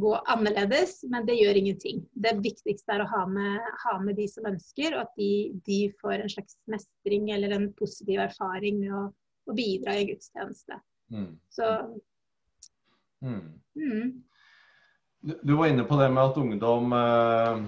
[0.00, 1.98] gå annerledes, men det gjør ingenting.
[2.16, 5.32] Det viktigste er å ha med, ha med de som ønsker, og at de,
[5.66, 9.02] de, får en slags mestring eller en positiv erfaring med å,
[9.48, 10.80] å bidra i gudstjeneste.
[11.12, 11.28] Mm.
[11.52, 11.68] Så
[13.24, 13.44] mm.
[13.76, 14.08] mm.
[15.20, 17.62] Du var inne på det med at ungdom eh,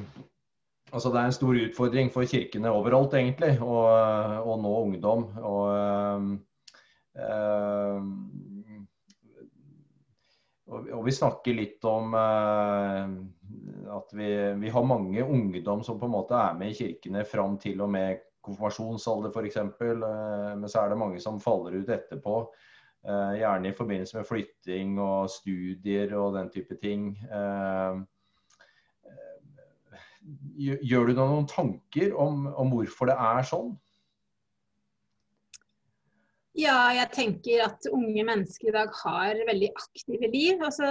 [0.90, 5.20] Altså det er en stor utfordring for kirkene overalt, egentlig, å nå ungdom.
[5.46, 6.40] Og,
[7.14, 8.00] eh,
[11.00, 13.14] og, vi snakker litt om eh,
[13.96, 17.56] at vi, vi, har mange ungdom som på en måte er med i kirkene fram
[17.62, 19.58] til og med konfirmasjonsalder f.eks.
[19.80, 22.36] Men så er det mange som faller ut etterpå.
[23.00, 27.14] Eh, gjerne i forbindelse med flytting og studier og den type ting.
[27.32, 28.00] Eh,
[30.60, 33.72] gjør du deg noen tanker om, om, hvorfor det er sånn?
[36.58, 40.62] Ja, jeg tenker at unge mennesker i dag har veldig aktive liv.
[40.66, 40.88] Altså,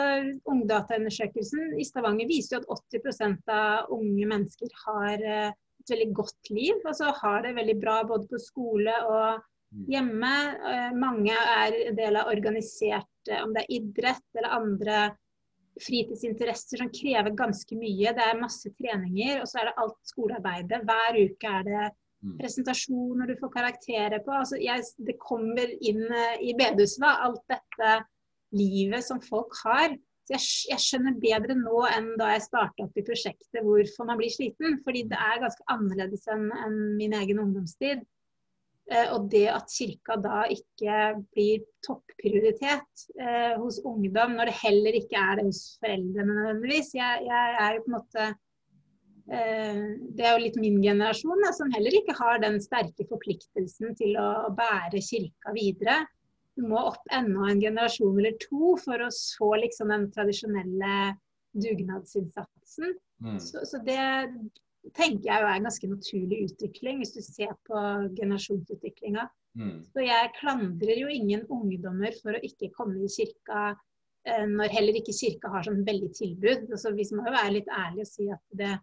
[0.48, 5.52] Ungdataundersøkelsen i Stavanger viser jo at 80% av unge mennesker har eh,
[5.84, 6.80] et veldig godt liv.
[6.88, 9.86] Altså har det veldig bra både på skole og Mm.
[9.86, 10.34] hjemme.
[10.66, 15.16] Eh, mange er en del av organisert, eh, om det er idrett eller andre
[15.80, 18.14] fritidsinteresser som krever ganske mye.
[18.16, 20.82] Det er masse treninger, og så er det alt skolearbeidet.
[20.90, 21.92] Hver uke er det.
[22.40, 24.34] Presentasjoner du får karakterer på.
[24.36, 26.06] Altså, jeg, det kommer inn
[26.42, 27.96] i i da, alt dette
[28.56, 29.96] livet som folk har.
[30.28, 34.20] Så jeg, jeg, skjønner bedre nå enn da jeg starta opp i prosjektet hvorfor man
[34.20, 34.78] blir sliten.
[34.86, 38.04] Fordi det er ganske annerledes enn, enn min egen ungdomstid.
[38.90, 41.00] Eh, og det at kirka da ikke
[41.34, 46.94] blir topprioritet eh, hos ungdom, når det heller ikke er det hos foreldrene nødvendigvis.
[46.98, 48.38] Jeg, jeg er jo på en måte eh,
[49.30, 54.16] Det er jo litt min generasjon da, som heller ikke har den sterke forpliktelsen til
[54.18, 56.00] å, bære kirka videre.
[56.58, 60.96] Du må opp enda en generasjon eller to for å få liksom den tradisjonelle
[61.54, 62.96] dugnadsinnsatsen.
[63.22, 63.38] Mm.
[63.44, 64.02] Så, så det,
[64.96, 67.84] tenker jeg jo er en ganske naturlig utvikling, hvis du ser på
[68.18, 69.28] generasjonsutviklinga.
[69.60, 69.78] Mm.
[69.92, 73.64] Så jeg klandrer jo ingen ungdommer for å ikke komme i kirka
[74.28, 76.70] eh, når heller ikke kirka har sånn veldig tilbud.
[76.70, 78.76] Altså, vi må jo være litt ærlige og si at det,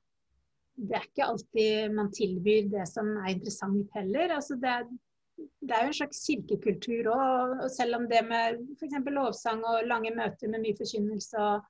[0.77, 4.37] det, er ikke alltid man tilbyr det som er interessant heller.
[4.37, 4.77] Altså, det,
[5.37, 7.59] det, er jo en slags kirkekultur òg.
[7.65, 8.99] Og selv om det med f.eks.
[9.17, 11.69] lovsang og lange møter med mye forkynnelse og,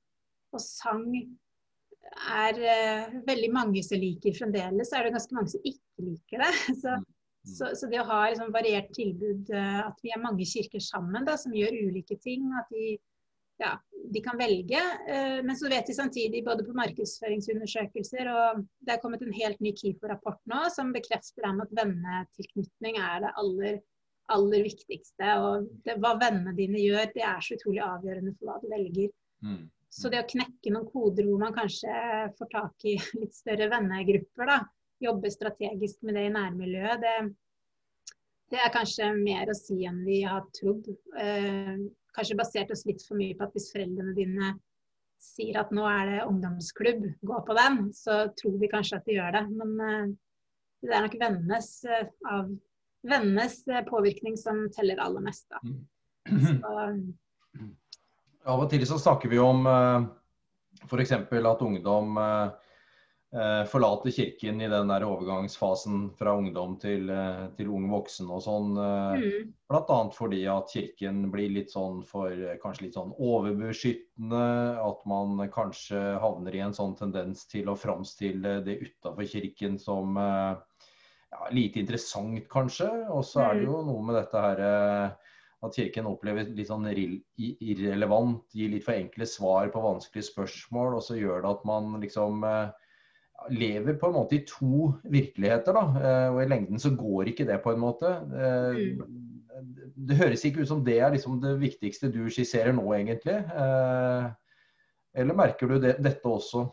[0.54, 1.04] og sang
[2.30, 6.42] er eh, veldig mange som liker fremdeles, så er det ganske mange som ikke liker
[6.44, 6.52] det.
[6.82, 7.06] Så, mm.
[7.56, 11.26] så, så det å ha liksom, variert tilbud, uh, at vi er mange kirker sammen
[11.26, 12.96] da, som gjør ulike ting, at de
[13.62, 13.72] ja,
[14.12, 14.80] de kan velge.
[15.08, 19.60] Eh, men så vet vi samtidig både på markedsføringsundersøkelser og det er kommet en helt
[19.64, 23.80] ny KIFO-rapport nå som bekrefter at vennetilknytning er det aller,
[24.34, 25.32] aller viktigste.
[25.42, 29.10] Og det, hva vennene dine gjør, det er så utrolig avgjørende for hva du velger.
[29.46, 29.64] Mm.
[29.96, 31.92] Så det å knekke noen koder hvor man kanskje
[32.36, 34.60] får tak i litt større vennegrupper, da,
[35.00, 38.14] jobbe strategisk med det i nærmiljøet, det,
[38.52, 40.88] det er kanskje mer å si enn vi har trodd.
[42.16, 44.54] Eh, kanskje basert oss litt for mye på at hvis foreldrene dine
[45.20, 49.16] sier at nå er det ungdomsklubb, gå på den, så tror vi kanskje at de
[49.16, 49.44] gjør det.
[49.56, 50.06] Men uh,
[50.84, 52.50] det er nok vennenes, uh, av,
[53.06, 55.48] vennenes uh, påvirkning som teller aller mest.
[55.50, 55.62] Da.
[55.64, 55.80] Mm.
[56.46, 56.86] Så,
[58.52, 59.64] av og til så snakker vi om
[60.86, 61.12] f.eks.
[61.16, 62.65] at ungdom Eh,
[63.66, 68.76] forlate kirken i den der overgangsfasen fra ungdom til, eh, til ung voksen og sånn.
[68.78, 69.50] Eh, mm.
[69.68, 69.98] Bl.a.
[70.14, 72.30] fordi at kirken blir litt sånn for
[72.62, 74.46] kanskje litt sånn overbeskyttende.
[74.78, 80.16] At man kanskje havner i en sånn tendens til å framstille det utafor kirken som
[80.16, 82.88] ja, lite interessant, kanskje.
[83.10, 83.72] Og så er det mm.
[83.72, 84.66] jo noe med dette her
[85.64, 90.98] at Kirken oppleves litt sånn irrelevant, gir litt for enkle svar på vanskelige spørsmål.
[91.00, 92.44] Og så gjør det at man liksom
[93.50, 95.72] lever på en måte i to virkeligheter.
[95.72, 98.06] da, eh, og I lengden så går ikke det på en måte.
[98.06, 99.22] Eh, mm.
[100.08, 103.36] Det høres ikke ut som det er liksom det viktigste du skisserer nå, egentlig.
[103.36, 104.26] Eh,
[105.16, 106.66] eller merker du det, dette også?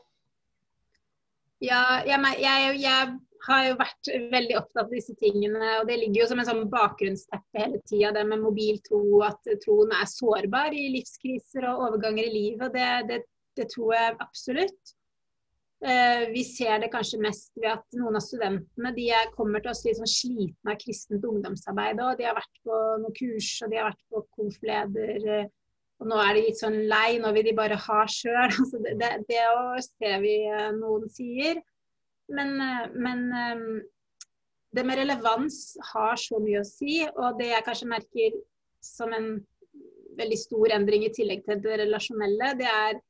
[1.64, 5.60] Ja, jeg, jeg, jeg, har jo vært veldig opptatt av disse tingene.
[5.82, 9.52] og Det ligger jo som en sånn bakgrunnsteppe hele tida, det med mobil tro, at
[9.66, 12.72] troen er sårbar i livskriser og overganger i livet.
[12.76, 13.18] Det, det,
[13.60, 14.94] det tror jeg absolutt.
[15.84, 19.82] Eh, vi ser det kanskje mest ved at noen av studentene de kommer til oss
[19.84, 22.00] sånn slitne av kristent ungdomsarbeid.
[22.00, 25.28] og De har vært på noen kurs og de har vært på konfleder.
[25.28, 25.50] Eh,
[26.00, 28.56] og nå er de litt sånn lei, nå vil de bare ha sjøl.
[28.64, 29.44] Altså det, det, det
[29.90, 31.60] ser vi eh, noen sier.
[32.32, 32.56] Men,
[32.96, 33.26] men,
[34.74, 37.02] det med relevans har så mye å si.
[37.12, 38.38] Og det jeg kanskje merker
[38.80, 39.34] som en
[40.16, 43.02] veldig stor endring i tillegg til det relasjonelle, det er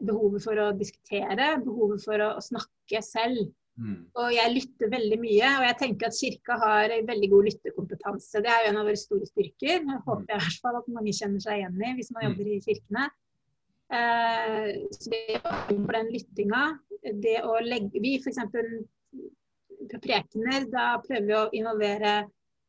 [0.00, 3.50] behovet for å diskutere, behovet for å, å snakke selv.
[3.80, 3.98] Mm.
[4.20, 8.42] Og jeg lytter veldig mye, og jeg tenker at Kirka har veldig god lyttekompetanse.
[8.44, 9.78] Det er jo en av våre store styrker.
[9.78, 10.02] Jeg mm.
[10.06, 12.28] håper jeg i hvert fall at mange kjenner seg igjen i hvis man mm.
[12.28, 13.06] jobber i kirkene.
[13.92, 16.64] Eh, så det å for den lyttinga,
[17.24, 18.40] det å legge Vi f.eks.
[19.92, 22.12] på prekener, da prøver vi å involvere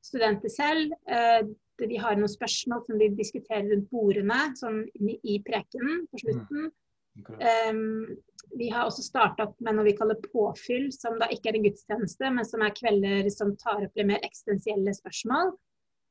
[0.04, 0.96] studenter selv.
[1.08, 1.44] Eh,
[1.84, 6.70] vi har noen spørsmål som vi diskuterer rundt bordene sånn i prekenen på slutten.
[6.70, 6.72] Mm.
[7.16, 8.16] Um,
[8.58, 11.68] vi har også starta opp med noe vi kaller påfyll, som da ikke er en
[11.68, 15.54] gudstjeneste, men som er kvelder som tar opp litt mer eksistensielle spørsmål.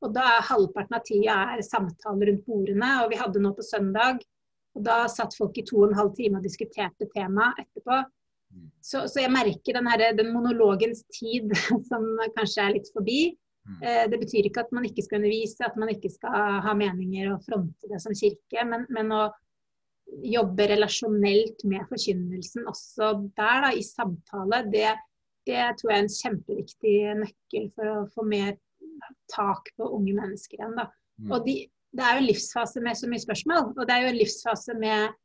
[0.02, 2.90] Og da er halvparten av tida er samtaler rundt bordene.
[3.04, 4.24] Og vi hadde nå på søndag,
[4.74, 8.00] og da satt folk i to og en halv time og diskuterte temaet etterpå.
[8.52, 8.66] Mm.
[8.82, 11.54] Så, så, jeg merker den, her, den monologens tid
[11.90, 13.20] som kanskje er litt forbi.
[13.62, 13.78] Mm.
[13.78, 17.30] Eh, det betyr ikke at man ikke skal undervise, at man ikke skal ha meninger
[17.36, 19.28] og fronte det som kirke, men, men å
[20.20, 24.90] jobbe relasjonelt med forkynnelsen også der, da, i samtale, det,
[25.48, 28.56] det, tror jeg er en kjempeviktig nøkkel for å få mer
[29.32, 30.76] tak på unge mennesker igjen.
[30.78, 30.88] Da.
[31.22, 31.30] Mm.
[31.32, 31.56] Og de,
[31.92, 34.76] det er jo en livsfase med så mye spørsmål, og det er jo en livsfase
[34.80, 35.16] med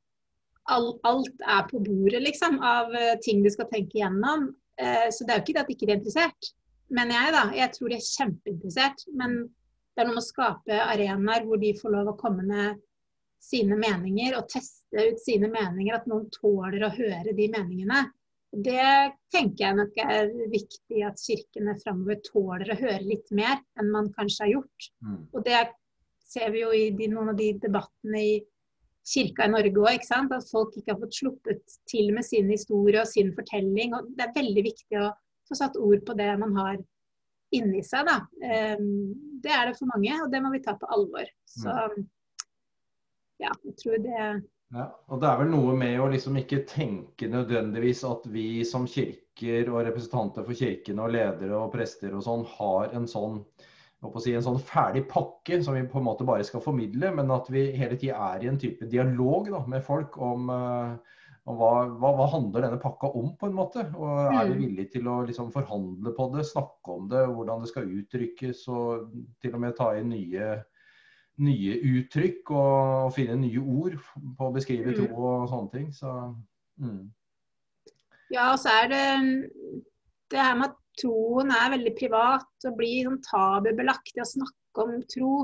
[0.71, 4.49] all, alt er på bordet, liksom, av uh, ting du skal tenke igjennom.
[4.79, 6.51] Uh, så det er jo ikke det at de ikke er interessert.
[6.93, 7.45] Men jeg, da.
[7.55, 9.05] Jeg tror de er kjempeinteressert.
[9.19, 12.83] Men det er noe med å skape arenaer hvor de får lov å komme med
[13.43, 18.07] sine meninger og teste ut sine meninger, at noen tåler å høre de meningene.
[18.51, 23.91] Det tenker jeg nok er viktig at kirkene framover tåler å høre litt mer enn
[23.93, 24.89] man kanskje har gjort.
[25.03, 25.23] Mm.
[25.33, 25.63] Og det
[26.27, 28.37] ser vi jo i de, noen av de debattene i
[29.07, 33.07] kirka i Norge òg, at folk ikke har fått sluppet til med sin historie og
[33.07, 33.95] sin fortelling.
[33.95, 35.11] og Det er veldig viktig å
[35.47, 36.81] få satt ord på det man har
[37.55, 38.07] inni seg.
[38.09, 38.17] Da.
[38.75, 41.27] Um, det er det for mange, og det må vi ta på alvor.
[41.47, 42.07] Så mm
[43.43, 44.21] ja, jeg tror det
[44.75, 48.83] ja, og Det er vel noe med å liksom ikke tenke nødvendigvis at vi som
[48.89, 53.39] kirker og representanter for kirkene og ledere og prester og sånn har en sånn
[54.21, 57.47] si, en sånn ferdig pakke som vi på en måte bare skal formidle, men at
[57.49, 61.71] vi hele tida er i en type dialog da, med folk om, uh, om hva,
[61.87, 63.87] hva, hva, handler denne pakka om, på en måte.
[63.97, 64.61] Og er vi mm.
[64.61, 69.07] villige til å liksom, forhandle på det, snakke om det, hvordan det skal uttrykkes, og
[69.41, 70.57] til og med ta inn nye
[71.43, 73.97] nye uttrykk og, finne nye ord
[74.37, 74.97] på å beskrive mm.
[74.97, 75.91] tro og sånne ting.
[75.93, 76.13] Så,
[76.81, 77.03] mm.
[78.33, 79.05] Ja, og så er det
[80.31, 84.83] det her med at troen er veldig privat og blir sånn tabubelagt i å snakke
[84.83, 85.35] om tro.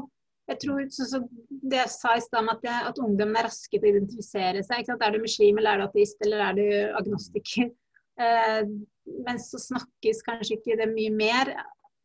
[0.49, 3.85] Jeg tror, så, så Det jeg sa i stad, at, at ungdommen er raske til
[3.85, 4.89] å identifisere seg.
[4.91, 6.67] Er du muslim, eller er du ateist, eller er du
[6.99, 7.71] agnostiker?
[8.21, 8.67] Eh,
[9.25, 11.49] men så snakkes kanskje ikke det mye mer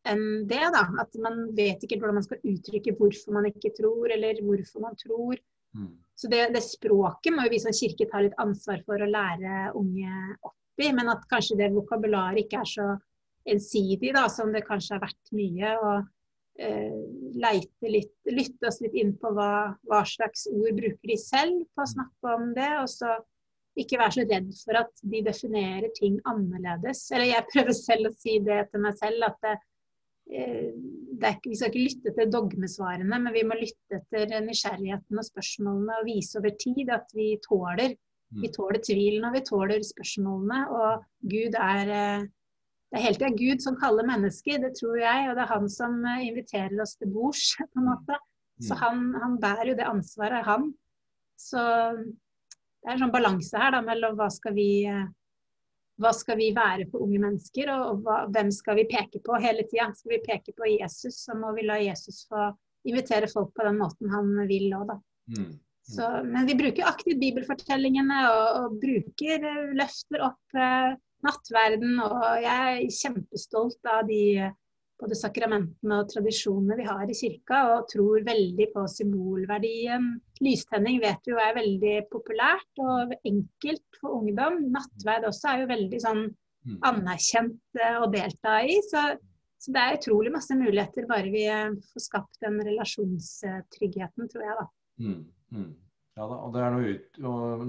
[0.07, 0.65] enn det.
[0.75, 4.85] da, At man vet ikke hvordan man skal uttrykke hvorfor man ikke tror, eller hvorfor
[4.85, 5.41] man tror.
[5.77, 5.97] Mm.
[6.19, 9.73] Så det, det, språket må jo vi som kirke ta litt ansvar for å lære
[9.79, 10.91] unge opp i.
[10.95, 12.89] Men at kanskje det vokabularet ikke er så
[13.49, 15.75] ensidig da, som det kanskje har vært mye.
[15.79, 16.07] og
[16.59, 17.01] eh,
[17.39, 21.85] leite litt, lytte oss litt inn på hva, hva, slags ord bruker de selv på
[21.85, 22.71] å snakke om det.
[22.83, 23.15] Og så
[23.79, 27.05] ikke være så redd for at de definerer ting annerledes.
[27.15, 29.55] Eller jeg prøver selv å si det til meg selv, at det,
[30.33, 30.71] eh,
[31.19, 35.27] det er, vi skal ikke lytte til dogmesvarene, men vi må lytte etter nysgjerrigheten og
[35.27, 37.97] spørsmålene og vise over tid at vi tåler.
[38.37, 38.55] Vi mm.
[38.55, 40.61] tåler tvilen og vi tåler spørsmålene.
[40.79, 42.29] Og Gud er eh,
[42.89, 45.27] det er hele tida Gud som kaller mennesker, det tror jeg.
[45.29, 48.21] Og det er han som eh, inviterer oss til bords, på en måte.
[48.63, 48.81] Så mm.
[48.85, 50.71] han, han bærer jo det ansvaret, han.
[51.39, 51.61] Så
[51.99, 54.71] det er en sånn balanse her da, mellom hva skal vi
[55.99, 59.65] hva skal vi være for unge mennesker, og, hva, hvem skal vi peke på hele
[59.67, 59.91] tida?
[59.99, 62.51] Skal vi peke på Jesus, så må vi la Jesus få
[62.89, 64.99] invitere folk på den måten han vil òg, da.
[65.35, 65.57] Mm.
[65.89, 70.91] Så, men vi bruker aktivt bibelfortellingene og, og bruker, eh, løfter opp eh,
[71.25, 71.95] nattverden.
[72.05, 74.23] Og jeg er kjempestolt av de
[74.99, 80.11] både sakramentene og tradisjonene vi har i kirka, og tror veldig på symbolverdien.
[80.45, 84.61] Lystenning vet vi jo er veldig populært og enkelt for ungdom.
[84.75, 86.79] Nattverd også er jo veldig sånn mm.
[86.91, 88.79] anerkjent eh, å delta i.
[88.87, 89.05] Så,
[89.59, 94.57] så, det er utrolig masse muligheter bare vi eh, får skapt den relasjonstryggheten, tror jeg,
[94.63, 94.71] da.
[94.99, 95.21] Mm,
[95.55, 95.69] mm.
[96.19, 97.19] Ja da, og det er noe, ut,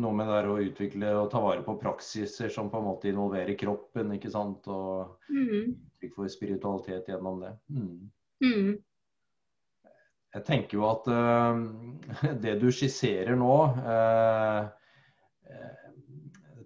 [0.01, 3.53] noe med det å utvikle og ta vare på praksiser som på en måte involverer
[3.59, 4.65] kroppen, ikke sant.
[4.73, 5.75] Og mm.
[5.99, 7.53] Uttrykk for spiritualitet gjennom det.
[7.69, 8.12] Mm.
[8.43, 8.77] Mm.
[10.33, 11.57] Jeg tenker jo at uh,
[12.43, 14.69] det du skisserer nå, uh,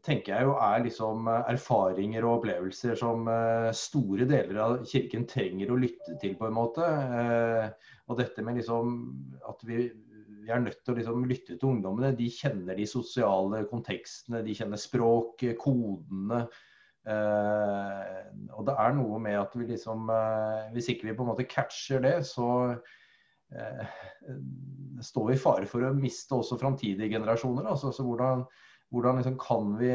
[0.04, 5.72] tenker jeg jo er liksom erfaringer og opplevelser som uh, store deler av kirken trenger
[5.72, 6.90] å lytte til, på en måte.
[8.08, 8.98] og dette med liksom
[9.48, 9.88] at vi
[10.44, 12.10] vi er nødt til å liksom lytte til ungdommene.
[12.18, 16.42] De kjenner de sosiale kontekstene, de kjenner språk, kodene.
[17.04, 18.20] Eh,
[18.56, 21.44] og det er noe med at vi liksom eh, Hvis ikke vi på en måte
[21.52, 22.48] catcher det, så
[23.52, 23.98] eh,
[25.04, 27.68] står vi i fare for å miste også framtidige generasjoner.
[27.68, 28.46] Altså, så hvordan,
[28.94, 29.92] hvordan liksom kan, vi,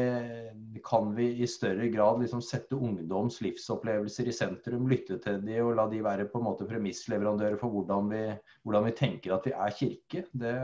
[0.85, 5.73] kan, vi, i større grad liksom sette ungdoms livsopplevelser i sentrum, lytte til de og
[5.79, 8.25] la de være på en måte premissleverandører for hvordan vi,
[8.67, 10.27] hvordan vi tenker at vi er kirke?
[10.29, 10.57] Det,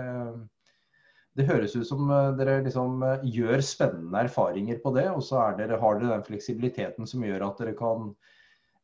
[1.36, 5.44] det høres ut som eh, dere liksom eh, gjør spennende erfaringer på det, og så
[5.58, 8.14] dere, har dere den fleksibiliteten som gjør at dere kan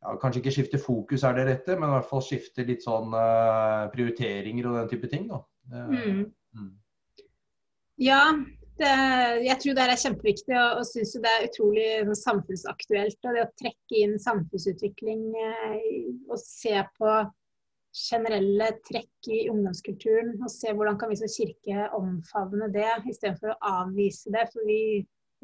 [0.01, 3.11] ja, Kanskje ikke skifte fokus er det rette, men i hvert fall skifte litt sånn
[3.13, 5.27] uh, prioriteringer og den type ting.
[5.29, 5.43] da.
[5.69, 6.23] Mm.
[6.57, 6.71] Mm.
[8.01, 8.23] Ja,
[8.81, 8.93] det,
[9.45, 13.19] jeg tror det er kjempeviktig, og, og syns det er utrolig sånn, samfunnsaktuelt.
[13.21, 15.77] Og det å trekke inn samfunnsutvikling eh,
[16.31, 17.13] og se på
[17.95, 20.35] generelle trekk i ungdomskulturen.
[20.41, 24.47] Og se hvordan kan vi som kirke omfavne det, istedenfor å avvise det.
[24.53, 24.81] For vi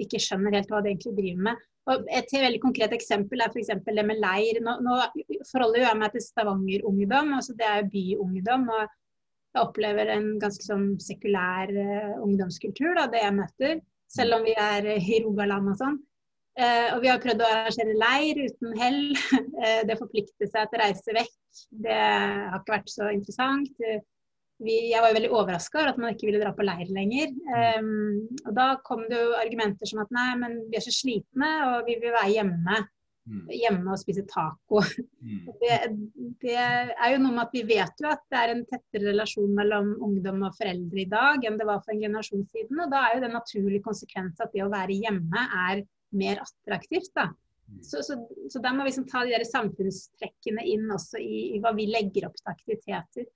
[0.04, 1.66] ikke skjønner helt hva det egentlig driver med.
[1.88, 3.72] Og et veldig konkret eksempel er f.eks.
[3.86, 4.60] det med leir.
[4.64, 4.98] Nå, nå
[5.52, 8.68] forholder jeg meg til Stavanger Ungdom, altså det er byungdom.
[8.76, 8.82] og
[9.56, 13.80] jeg opplever en ganske sånn sekulær uh, ungdomskultur, da, det jeg møter.
[14.12, 15.98] Selv om vi er uh, i Rogaland og sånn.
[16.58, 19.02] Uh, og vi har prøvd å arrangere leir uten hell.
[19.90, 21.34] det forplikter seg til å reise vekk.
[21.70, 23.84] Det har ikke vært så interessant.
[24.58, 27.34] Vi, jeg var jo veldig overraska over at man ikke ville dra på leir lenger.
[27.78, 31.52] Um, og da kom det jo argumenter som at nei, men vi er så slitne
[31.70, 32.86] og vi vil være hjemme.
[33.28, 33.48] Mm.
[33.52, 34.82] hjemme og spise taco.
[35.20, 35.48] Mm.
[35.62, 35.78] Det,
[36.40, 39.52] det, er jo noe med at Vi vet jo at det er en tettere relasjon
[39.58, 42.80] mellom ungdom og foreldre i dag enn det var for en generasjon siden.
[42.86, 45.84] og Da er jo det en naturlig konsekvens at det å være hjemme er
[46.16, 47.12] mer attraktivt.
[47.18, 47.28] da.
[47.68, 47.82] Mm.
[47.84, 48.16] Så, så,
[48.52, 51.90] så da må vi liksom ta de der samfunnstrekkene inn også i, i, hva vi
[51.92, 53.28] legger opp til aktiviteter.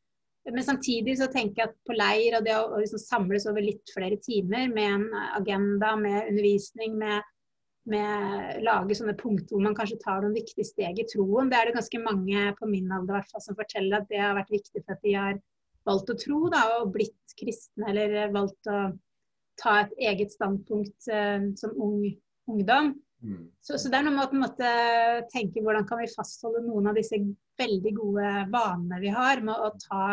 [0.49, 3.61] Men samtidig så tenker jeg at på leir og det å, å liksom samles over
[3.61, 7.21] litt flere timer med en agenda, med undervisning, med
[7.89, 11.49] med lage sånne punkter hvor man kanskje tar noen viktige steg i troen.
[11.49, 14.37] Det er det ganske mange på min alder hvert fall, som forteller at det har
[14.37, 15.39] vært viktig for at de har
[15.89, 18.83] valgt å tro da, og blitt kristne, eller valgt å
[19.61, 22.03] ta et eget standpunkt uh, som ung,
[22.49, 22.93] ungdom.
[23.21, 23.45] Mm.
[23.61, 24.69] Så, så, det er noe med å måte,
[25.29, 27.19] tenke hvordan kan vi fastholde noen av disse
[27.61, 30.05] veldig gode vanene vi har, med å ta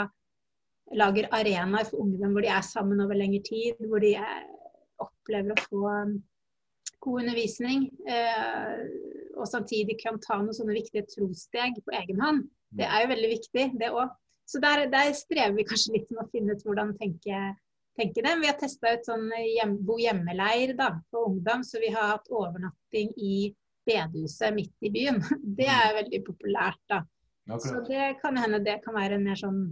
[0.96, 4.44] lager arenaer for ungdom hvor de er sammen over lengre tid, hvor de er,
[5.00, 5.82] opplever å få
[6.98, 8.80] god undervisning, eh,
[9.38, 12.48] og samtidig kan ta noen sånne viktige trossteg på egen hånd.
[12.74, 14.10] Det er jo veldig viktig, det òg.
[14.48, 17.38] så der, der, strever vi kanskje litt med å finne ut hvordan tenke,
[17.98, 18.34] tenke det.
[18.40, 20.74] Vi har testa ut sånn hjem, bo hjemmeleir
[21.10, 23.50] for ungdom, så vi har hatt overnatting i
[23.88, 25.20] bedehuset midt i byen.
[25.58, 27.02] Det er veldig populært, da.
[27.48, 29.62] Så det kan hende det kan være en mer sånn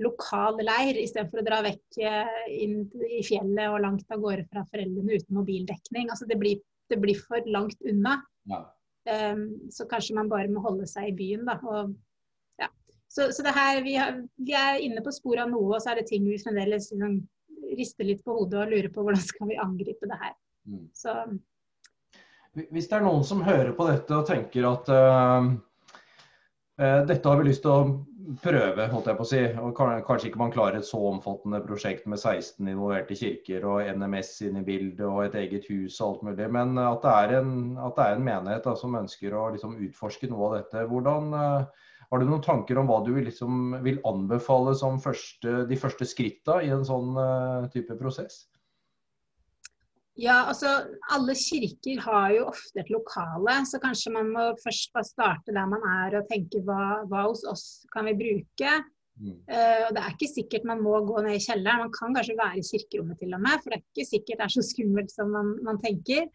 [0.00, 2.80] lokal leir, istedenfor å dra vekk eh, inn
[3.18, 6.08] i fjellet og langt av gårde fra foreldrene uten mobildekning.
[6.08, 8.20] Altså det blir, det blir for langt unna.
[8.48, 8.62] Ja.
[9.08, 11.58] Um, så kanskje man bare må holde seg i byen, da.
[11.66, 11.92] Og,
[12.62, 12.70] ja.
[13.10, 15.92] Så, så det her, vi, har, vi, er inne på sporet av noe, og så
[15.92, 17.18] er det ting vi fremdeles liksom,
[17.76, 20.34] rister litt på hodet og lurer på hvordan skal vi angripe det her.
[20.68, 20.84] Mm.
[20.96, 21.14] Så
[22.72, 25.48] hvis det er noen som hører på dette og tenker at uh,
[26.80, 30.28] uh, dette har vi lyst til å prøve, holdt jeg på å si, og kanskje
[30.28, 34.64] ikke man klarer et så omfattende prosjekt med 16 involverte kirker og NMS inn i
[34.66, 38.18] bildet og et eget hus og alt mulig, men at det er en, det er
[38.18, 40.84] en menighet da, som ønsker å liksom, utforske noe av dette.
[40.90, 45.76] Hvordan, uh, har du noen tanker om hva du liksom, vil anbefale som første, de
[45.76, 47.18] første skritta i en sånn
[47.74, 48.46] type prosess?
[50.18, 50.66] Ja, altså
[51.14, 55.68] alle kirker har jo ofte et lokale, så kanskje man må først bare starte der
[55.70, 58.72] man er og tenke hva, hva hos oss kan vi bruke.
[59.18, 59.36] Mm.
[59.46, 62.34] Uh, og Det er ikke sikkert man må gå ned i kjelleren, man kan kanskje
[62.38, 63.62] være i kirkerommet til og med.
[63.62, 66.26] For det er ikke sikkert det er så skummelt som man, man tenker.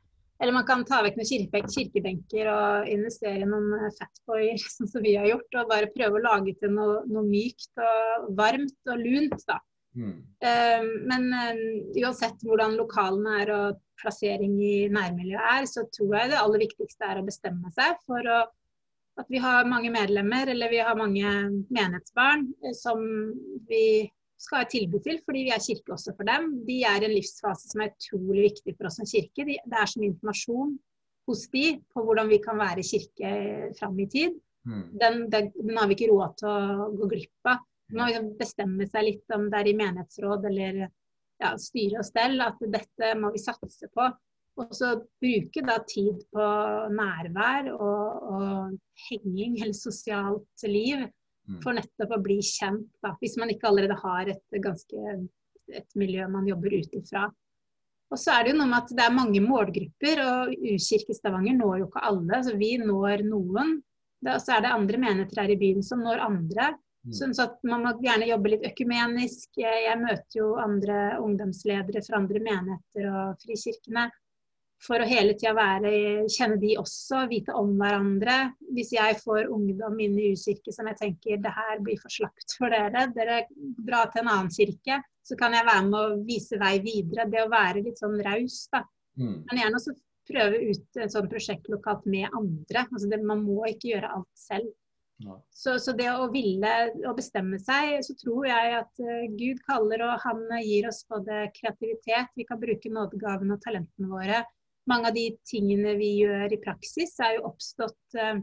[0.41, 4.89] Eller man kan ta vekk noen kirke, kirkebenker og investere i noen eh, fatboyer, sånn
[4.91, 5.59] som vi har gjort.
[5.61, 9.45] Og bare prøve å lage til noe, noe mykt og varmt og lunt.
[9.47, 9.59] da.
[9.93, 10.15] Mm.
[10.41, 11.59] Uh, men uh,
[12.01, 17.07] uansett hvordan lokalene er og plassering i nærmiljøet er, så tror jeg det aller viktigste
[17.07, 18.39] er å bestemme seg for å,
[19.21, 21.29] at vi har mange medlemmer eller vi har mange
[21.69, 23.05] menighetsbarn som
[23.69, 24.09] vi
[24.43, 26.49] skal ha tilbud til, fordi vi er kirke også for dem.
[26.67, 29.45] De er i en livsfase som er utrolig viktig for oss som kirke.
[29.47, 30.73] De, det er så mye informasjon
[31.29, 33.35] hos de på hvordan vi kan være kirke
[33.79, 34.35] fram i tid.
[34.67, 34.83] Mm.
[34.99, 37.63] Den, den, den, har vi ikke råd til å gå glipp av.
[37.93, 42.39] Man må bestemme seg litt om det er i menighetsråd eller ja, styre og stell,
[42.41, 44.07] at dette må vi satse på.
[44.61, 46.47] Og så bruke da tid på
[46.93, 51.07] nærvær og, og henging eller sosialt liv.
[51.63, 52.89] For nettopp å bli kjent.
[53.03, 55.15] Da, hvis man ikke allerede har et ganske
[55.71, 57.27] et miljø man jobber ut ifra.
[58.13, 61.55] Og så er det jo noe med at det er mange målgrupper, og U-kirke Stavanger
[61.57, 62.41] når jo ikke alle.
[62.45, 63.77] så Vi når noen.
[64.23, 66.69] Og så er det andre menigheter her i byen som når andre.
[67.03, 67.15] Mm.
[67.17, 69.49] Sånn at Man må gjerne jobbe litt økumenisk.
[69.59, 74.05] Jeg møter jo andre ungdomsledere fra andre menigheter og frikirkene.
[74.83, 75.91] For å hele tida være,
[76.31, 78.37] kjenne de også, vite om hverandre.
[78.75, 82.57] Hvis jeg får ungdom inn i U-kirke som jeg tenker det her blir for slapt
[82.57, 83.43] for dere, dere
[83.79, 87.29] drar til en annen kirke, så kan jeg være med å vise vei videre.
[87.31, 88.83] Det å være litt sånn raus, da.
[89.19, 89.37] Mm.
[89.47, 89.95] Men gjerne også
[90.27, 92.83] prøve ut et sånt prosjekt lokalt med andre.
[92.89, 94.71] Altså det, man må ikke gjøre alt selv.
[95.53, 96.71] Så, så, det å ville
[97.07, 101.45] å bestemme seg, så tror jeg at uh, Gud kaller og han gir oss både
[101.55, 104.41] kreativitet, vi kan bruke nådegavene og talentene våre.
[104.89, 108.41] Mange av de tingene vi gjør i praksis er jo oppstått uh,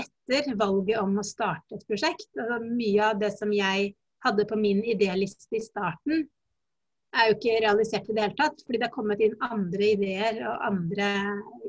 [0.00, 2.28] etter valget om å starte et prosjekt.
[2.38, 6.28] Altså, mye av det som jeg hadde på min idéliste i starten,
[7.10, 8.62] er jo ikke realisert i det hele tatt.
[8.62, 11.10] Fordi det har kommet inn andre ideer og andre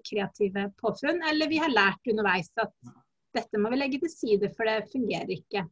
[0.07, 1.21] kreative påfunn.
[1.31, 2.75] Eller vi har lært underveis at
[3.35, 5.65] dette må vi legge til side, for det fungerer ikke.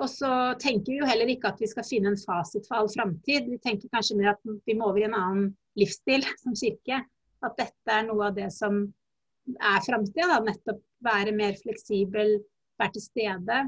[0.00, 2.90] Og så tenker vi jo heller ikke at vi skal finne en fasit for all
[2.90, 3.50] framtid.
[3.50, 7.02] Vi tenker kanskje mer at vi må over i en annen livsstil som kirke.
[7.42, 8.82] At dette er noe av det som
[9.52, 10.40] er framtida.
[10.46, 12.36] Nettopp være mer fleksibel,
[12.80, 13.62] være til stede.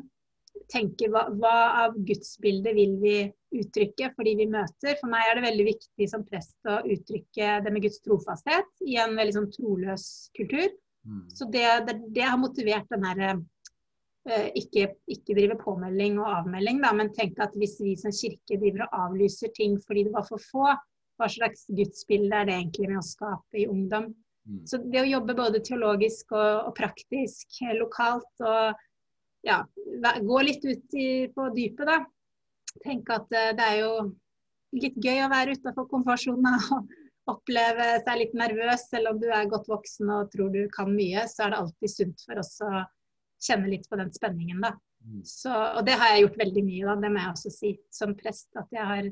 [0.70, 1.54] Tenke hva, hva
[1.84, 3.16] av gudsbildet vil vi
[3.58, 4.94] uttrykke for de vi møter.
[5.00, 8.98] For meg er det veldig viktig som prest å uttrykke det med Guds trofasthet i
[9.02, 10.06] en veldig sånn troløs
[10.38, 10.70] kultur.
[11.04, 11.26] Mm.
[11.34, 16.80] Så det, det, det, har motivert den her eh, ikke, ikke, drive påmelding og avmelding,
[16.84, 20.24] da, men tenke at hvis vi som kirke driver og avlyser ting fordi det var
[20.30, 20.70] for få,
[21.18, 24.10] hva slags gudsbilde er det egentlig med å skape i ungdom?
[24.44, 24.64] Mm.
[24.68, 28.82] Så det å jobbe både teologisk og, og praktisk eh, lokalt og
[29.44, 29.60] ja,
[30.24, 32.00] gå litt ut i, på dypet, da.
[32.84, 33.94] Tenke at eh, det er jo
[34.74, 36.92] litt gøy å være utafor komfortsona og,
[37.24, 41.22] oppleve seg litt nervøs, selv om du er godt voksen og tror du kan mye,
[41.24, 42.82] så er det alltid sunt for oss å
[43.40, 44.74] kjenne litt på den spenningen, da.
[45.04, 45.22] Mm.
[45.24, 48.12] Så, og det har jeg gjort veldig mye, da, det må jeg også si som
[48.18, 48.50] prest.
[48.60, 49.08] At jeg har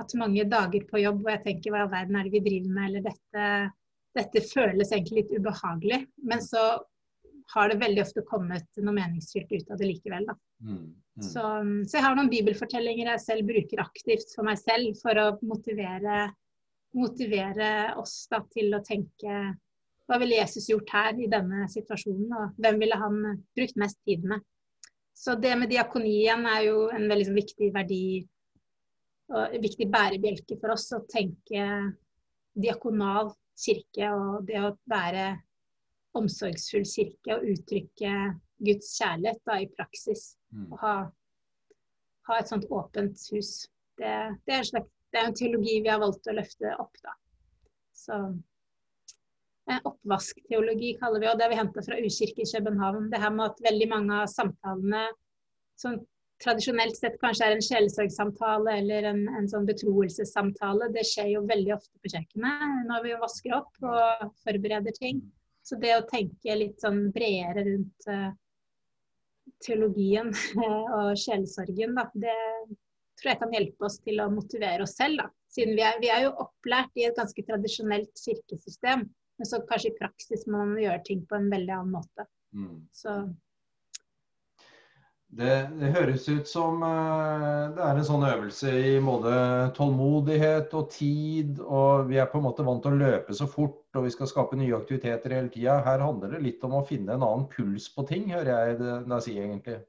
[0.00, 2.42] hatt mange dager på jobb hvor jeg tenker hva i all verden er det vi
[2.48, 3.46] driver med, eller dette,
[4.18, 6.00] dette føles egentlig litt ubehagelig.
[6.26, 6.64] Men så
[7.54, 10.26] har det veldig ofte kommet noe meningsfylt ut av det likevel.
[10.64, 11.26] Mm, mm.
[11.26, 15.28] Så, så, jeg har noen bibelfortellinger jeg selv bruker aktivt for meg selv for å
[15.44, 16.30] motivere
[16.94, 17.68] motivere
[17.98, 19.38] oss da, til å tenke
[20.04, 23.16] hva ville Jesus gjort her i denne situasjonen, og hvem ville han
[23.56, 24.44] brukt mest tid med?
[25.14, 28.04] Så det med diakonien er jo en veldig viktig verdi
[29.32, 31.64] og en viktig bærebjelke for oss å tenke
[32.54, 35.26] diakonal kirke og det å være
[36.18, 38.14] omsorgsfull kirke og uttrykke
[38.64, 40.34] Guds kjærlighet da, i praksis.
[40.54, 40.68] Mm.
[40.70, 40.94] Og ha,
[42.28, 43.52] ha, et sånt åpent hus.
[43.98, 44.14] Det,
[44.46, 46.94] det, er slags, det, er en teologi vi har valgt å løfte opp.
[47.02, 47.16] da.
[47.94, 48.20] Så
[49.64, 53.08] Oppvaskteologi kaller vi og det har vi henta fra U-kirke i København.
[53.10, 55.06] Det her med at veldig mange av samtalene
[55.80, 55.96] som
[56.44, 61.74] tradisjonelt sett kanskje er en sjelesorgsamtale eller en, en, sånn betroelsessamtale, det skjer jo veldig
[61.76, 65.22] ofte på kjøkkenet når vi vasker opp og forbereder ting.
[65.64, 68.30] Så det å tenke litt sånn bredere rundt uh,
[69.64, 70.32] teologien
[70.68, 72.38] og sjelesorgen, da, det
[73.20, 75.22] tror jeg kan hjelpe oss til å motivere oss selv.
[75.22, 75.30] Da.
[75.54, 79.06] Siden vi er, vi er jo opplært i et ganske tradisjonelt kirkesystem.
[79.38, 82.26] Men så kanskje i praksis må man gjøre ting på en veldig annen måte.
[82.54, 82.84] Mm.
[82.94, 83.14] Så
[85.34, 89.32] det, det, høres ut som uh, det er en sånn øvelse i både
[89.74, 91.58] tålmodighet og tid.
[91.64, 94.30] Og vi er på en måte vant til å løpe så fort, og vi skal
[94.30, 95.80] skape nye aktiviteter hele tida.
[95.86, 99.16] Her handler det litt om å finne en annen puls på ting, hører jeg deg
[99.26, 99.80] si egentlig.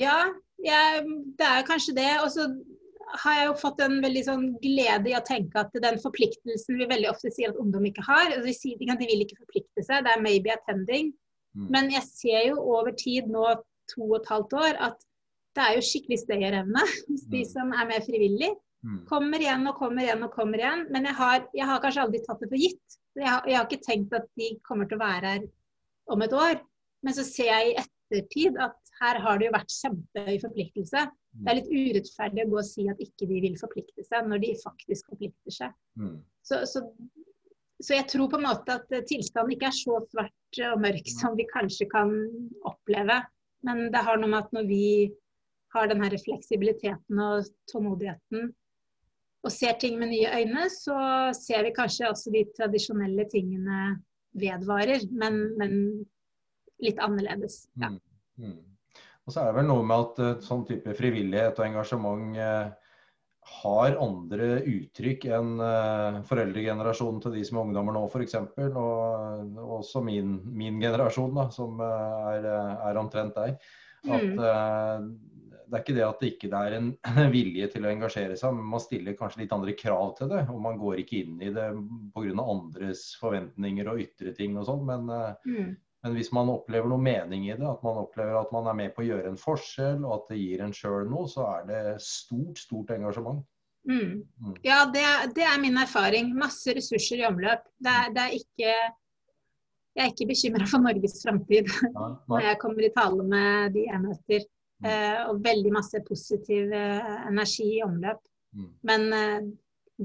[0.00, 0.16] Ja,
[0.64, 1.04] jeg,
[1.36, 2.10] det er kanskje det.
[2.24, 2.48] Og så
[3.26, 6.88] har jeg jo fått en veldig sånn glede i å tenke at den forpliktelsen vi
[6.90, 10.04] veldig ofte sier at ungdom ikke har altså de, sier, de vil ikke forplikte seg,
[10.06, 11.12] det er maybe attending.
[11.56, 11.66] Mm.
[11.72, 13.48] Men jeg ser jo over tid, nå
[13.90, 15.02] to og et halvt år, at
[15.56, 17.50] det er jo skikkelig stayerevne hos de mm.
[17.50, 18.52] som er med frivillig.
[18.86, 19.02] Mm.
[19.08, 20.86] Kommer igjen og kommer igjen og kommer igjen.
[20.92, 22.98] Men jeg har, jeg har kanskje aldri tatt det for gitt.
[23.16, 25.46] Jeg har, jeg har, ikke tenkt at de kommer til å være her
[26.12, 26.60] om et år.
[27.06, 31.06] Men så ser jeg i ettertid at her har det jo vært kjempehøy forpliktelse.
[31.36, 34.40] Det er litt urettferdig å gå og si at ikke de vil forplikte seg, når
[34.44, 35.74] de faktisk forplikter seg.
[36.00, 36.16] Mm.
[36.46, 36.84] Så, så,
[37.82, 41.36] så, jeg tror på en måte at tilstanden ikke er så svart og mørk som
[41.36, 42.12] vi kanskje kan
[42.64, 43.20] oppleve.
[43.66, 44.86] Men det har noe med at når vi
[45.74, 48.52] har den her fleksibiliteten og tålmodigheten
[49.46, 50.96] og ser ting med nye øyne, så
[51.36, 53.98] ser vi kanskje også de tradisjonelle tingene
[54.36, 55.76] vedvarer, men, men
[56.82, 57.66] litt annerledes.
[57.78, 57.92] Ja.
[57.92, 58.00] Mm.
[58.42, 59.04] Mm.
[59.26, 62.74] Og så er det vel noe med at uh, sånn type frivillighet og engasjement uh,
[63.46, 68.36] har andre uttrykk enn uh, foreldregenerasjonen til de som er ungdommer nå, f.eks.
[68.66, 73.56] Og, og også min, min, generasjon, da, som er, er, omtrent deg.
[74.06, 74.36] At mm.
[75.66, 76.92] det er ikke det at det ikke er en
[77.32, 80.42] vilje til å engasjere seg, men man stiller kanskje litt andre krav til det.
[80.50, 81.70] Og man går ikke inn i det
[82.14, 82.36] pga.
[82.42, 84.86] andres forventninger og ytre ting og sånn.
[84.90, 85.10] Men
[85.46, 85.74] mm.
[86.06, 88.92] Men hvis man opplever noe mening i det, at man opplever at man er med
[88.94, 91.80] på å gjøre en forskjell, og at det gir en sjøl noe, så er det
[92.04, 93.40] stort, stort engasjement.
[93.90, 94.20] Mm.
[94.22, 94.52] Mm.
[94.62, 95.02] Ja, det
[95.34, 96.30] det er, min erfaring.
[96.38, 97.66] Masse ressurser i omløp.
[97.82, 98.70] Det det er ikke
[99.96, 101.70] Jeg er ikke bekymra for Norges framtid
[102.30, 104.48] når jeg kommer i tale med de jeg møter.
[104.78, 104.88] Mm.
[104.92, 108.22] Eh, og veldig masse positiv eh, energi i omløp.
[108.54, 108.72] Mm.
[108.86, 109.46] Men eh,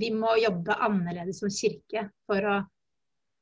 [0.01, 2.61] vi må jobbe annerledes som kirke for å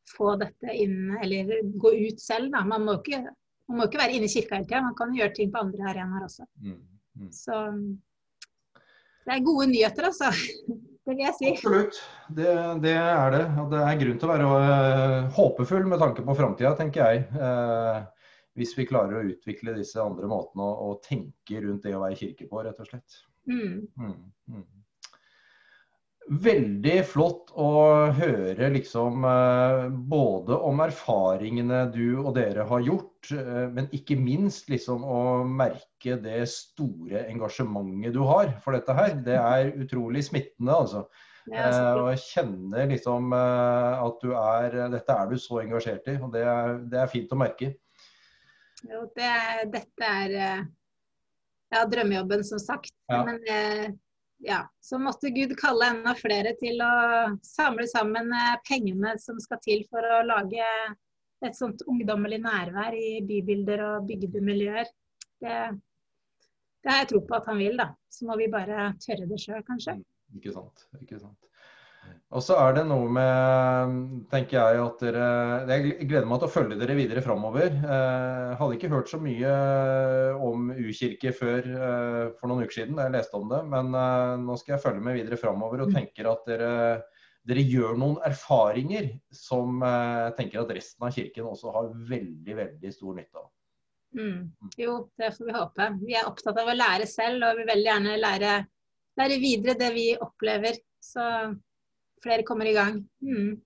[0.09, 2.51] få dette inn, eller gå ut selv.
[2.55, 2.63] Da.
[2.67, 3.23] Man må ikke,
[3.69, 5.89] man må ikke være inne i kirka hele tida, man kan gjøre ting på andre
[5.93, 6.47] arenaer også.
[6.63, 6.77] Mm,
[7.21, 7.33] mm.
[7.35, 7.63] Så
[9.25, 10.31] det er gode nyheter, altså.
[11.09, 11.47] Det vil jeg si.
[11.49, 11.95] Absolutt,
[12.37, 12.51] det,
[12.83, 13.45] det er det.
[13.57, 17.23] Og det er grunn til å være uh, håpefull med tanke på framtida, tenker jeg.
[17.33, 17.95] Eh,
[18.59, 22.19] hvis vi klarer å utvikle disse andre måtene å, å, tenke rundt det å være
[22.19, 23.17] kirke på, rett og slett.
[23.49, 23.87] Mm.
[26.29, 27.69] Veldig flott å
[28.13, 34.69] høre liksom eh, både om erfaringene du og dere har gjort, eh, men ikke minst
[34.69, 39.17] liksom å merke det store engasjementet du har for dette her.
[39.25, 41.07] Det er utrolig smittende, altså.
[41.49, 46.75] Å kjenne liksom at du er Dette er du så engasjert i, og det er,
[46.91, 47.71] det er fint å merke.
[48.83, 49.31] Jo, det,
[49.73, 52.93] dette er ja, drømmejobben, som sagt.
[53.09, 53.23] Ja.
[53.25, 53.97] Men
[54.39, 56.93] ja, så måtte Gud kalle enda flere til å
[57.43, 60.65] samle sammen eh, pengene som skal til for å lage
[61.45, 64.87] et sånt ungdommelig nærvær i bybilder og bygdemiljøer.
[65.39, 65.59] Det,
[66.83, 67.91] det har jeg tro på at han vil, da.
[68.11, 69.95] Så må vi bare tørre det sjøl, kanskje.
[69.99, 70.87] Mm, ikke sant.
[70.99, 71.48] Ikke sant.
[72.29, 73.93] Og så er det noe med,
[74.29, 75.29] tenker jeg, at dere
[75.65, 77.73] Jeg gleder meg til å følge dere videre framover.
[77.73, 79.53] Eh, hadde ikke hørt så mye
[80.45, 84.33] om U-kirke før eh, for noen uker siden da jeg leste om det, men eh,
[84.43, 85.95] nå skal jeg følge med videre framover og mm.
[85.97, 86.73] tenker at dere,
[87.49, 92.59] dere gjør noen erfaringer som jeg eh, tenker at resten av kirken også har veldig,
[92.59, 93.47] veldig stor nytte av.
[94.19, 94.43] Mm.
[94.77, 95.89] Jo, det får vi håpe.
[96.03, 98.53] Vi er opptatt av å lære selv, og vil veldig gjerne lære,
[99.21, 100.77] lære videre det vi opplever.
[101.01, 101.25] Så
[102.23, 103.01] flere kommer i gang.
[103.25, 103.57] Mm.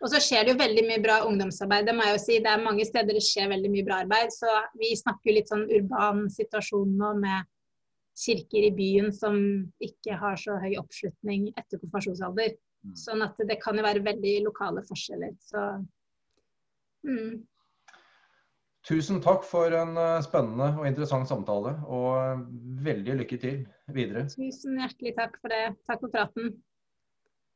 [0.00, 1.88] Og så skjer det jo veldig mye bra ungdomsarbeid.
[1.88, 2.38] Det må jeg jo si.
[2.40, 4.32] Det er mange steder det skjer veldig mye bra arbeid.
[4.32, 4.48] Så
[4.80, 7.50] vi snakker jo litt sånn urban situasjon nå med
[8.20, 9.36] kirker i byen som
[9.84, 12.56] ikke har så høy oppslutning etter konfirmasjonsalder.
[12.80, 12.96] Mm.
[12.96, 15.36] Sånn at det kan jo være veldig lokale forskjeller.
[15.44, 15.64] Så
[17.04, 17.40] mm.
[18.88, 22.46] Tusen takk for en eh, spennende og interessant samtale, og
[22.80, 23.58] veldig lykke til
[23.92, 24.24] videre.
[24.32, 25.74] Tusen hjertelig takk for det.
[25.90, 26.54] Takk for praten.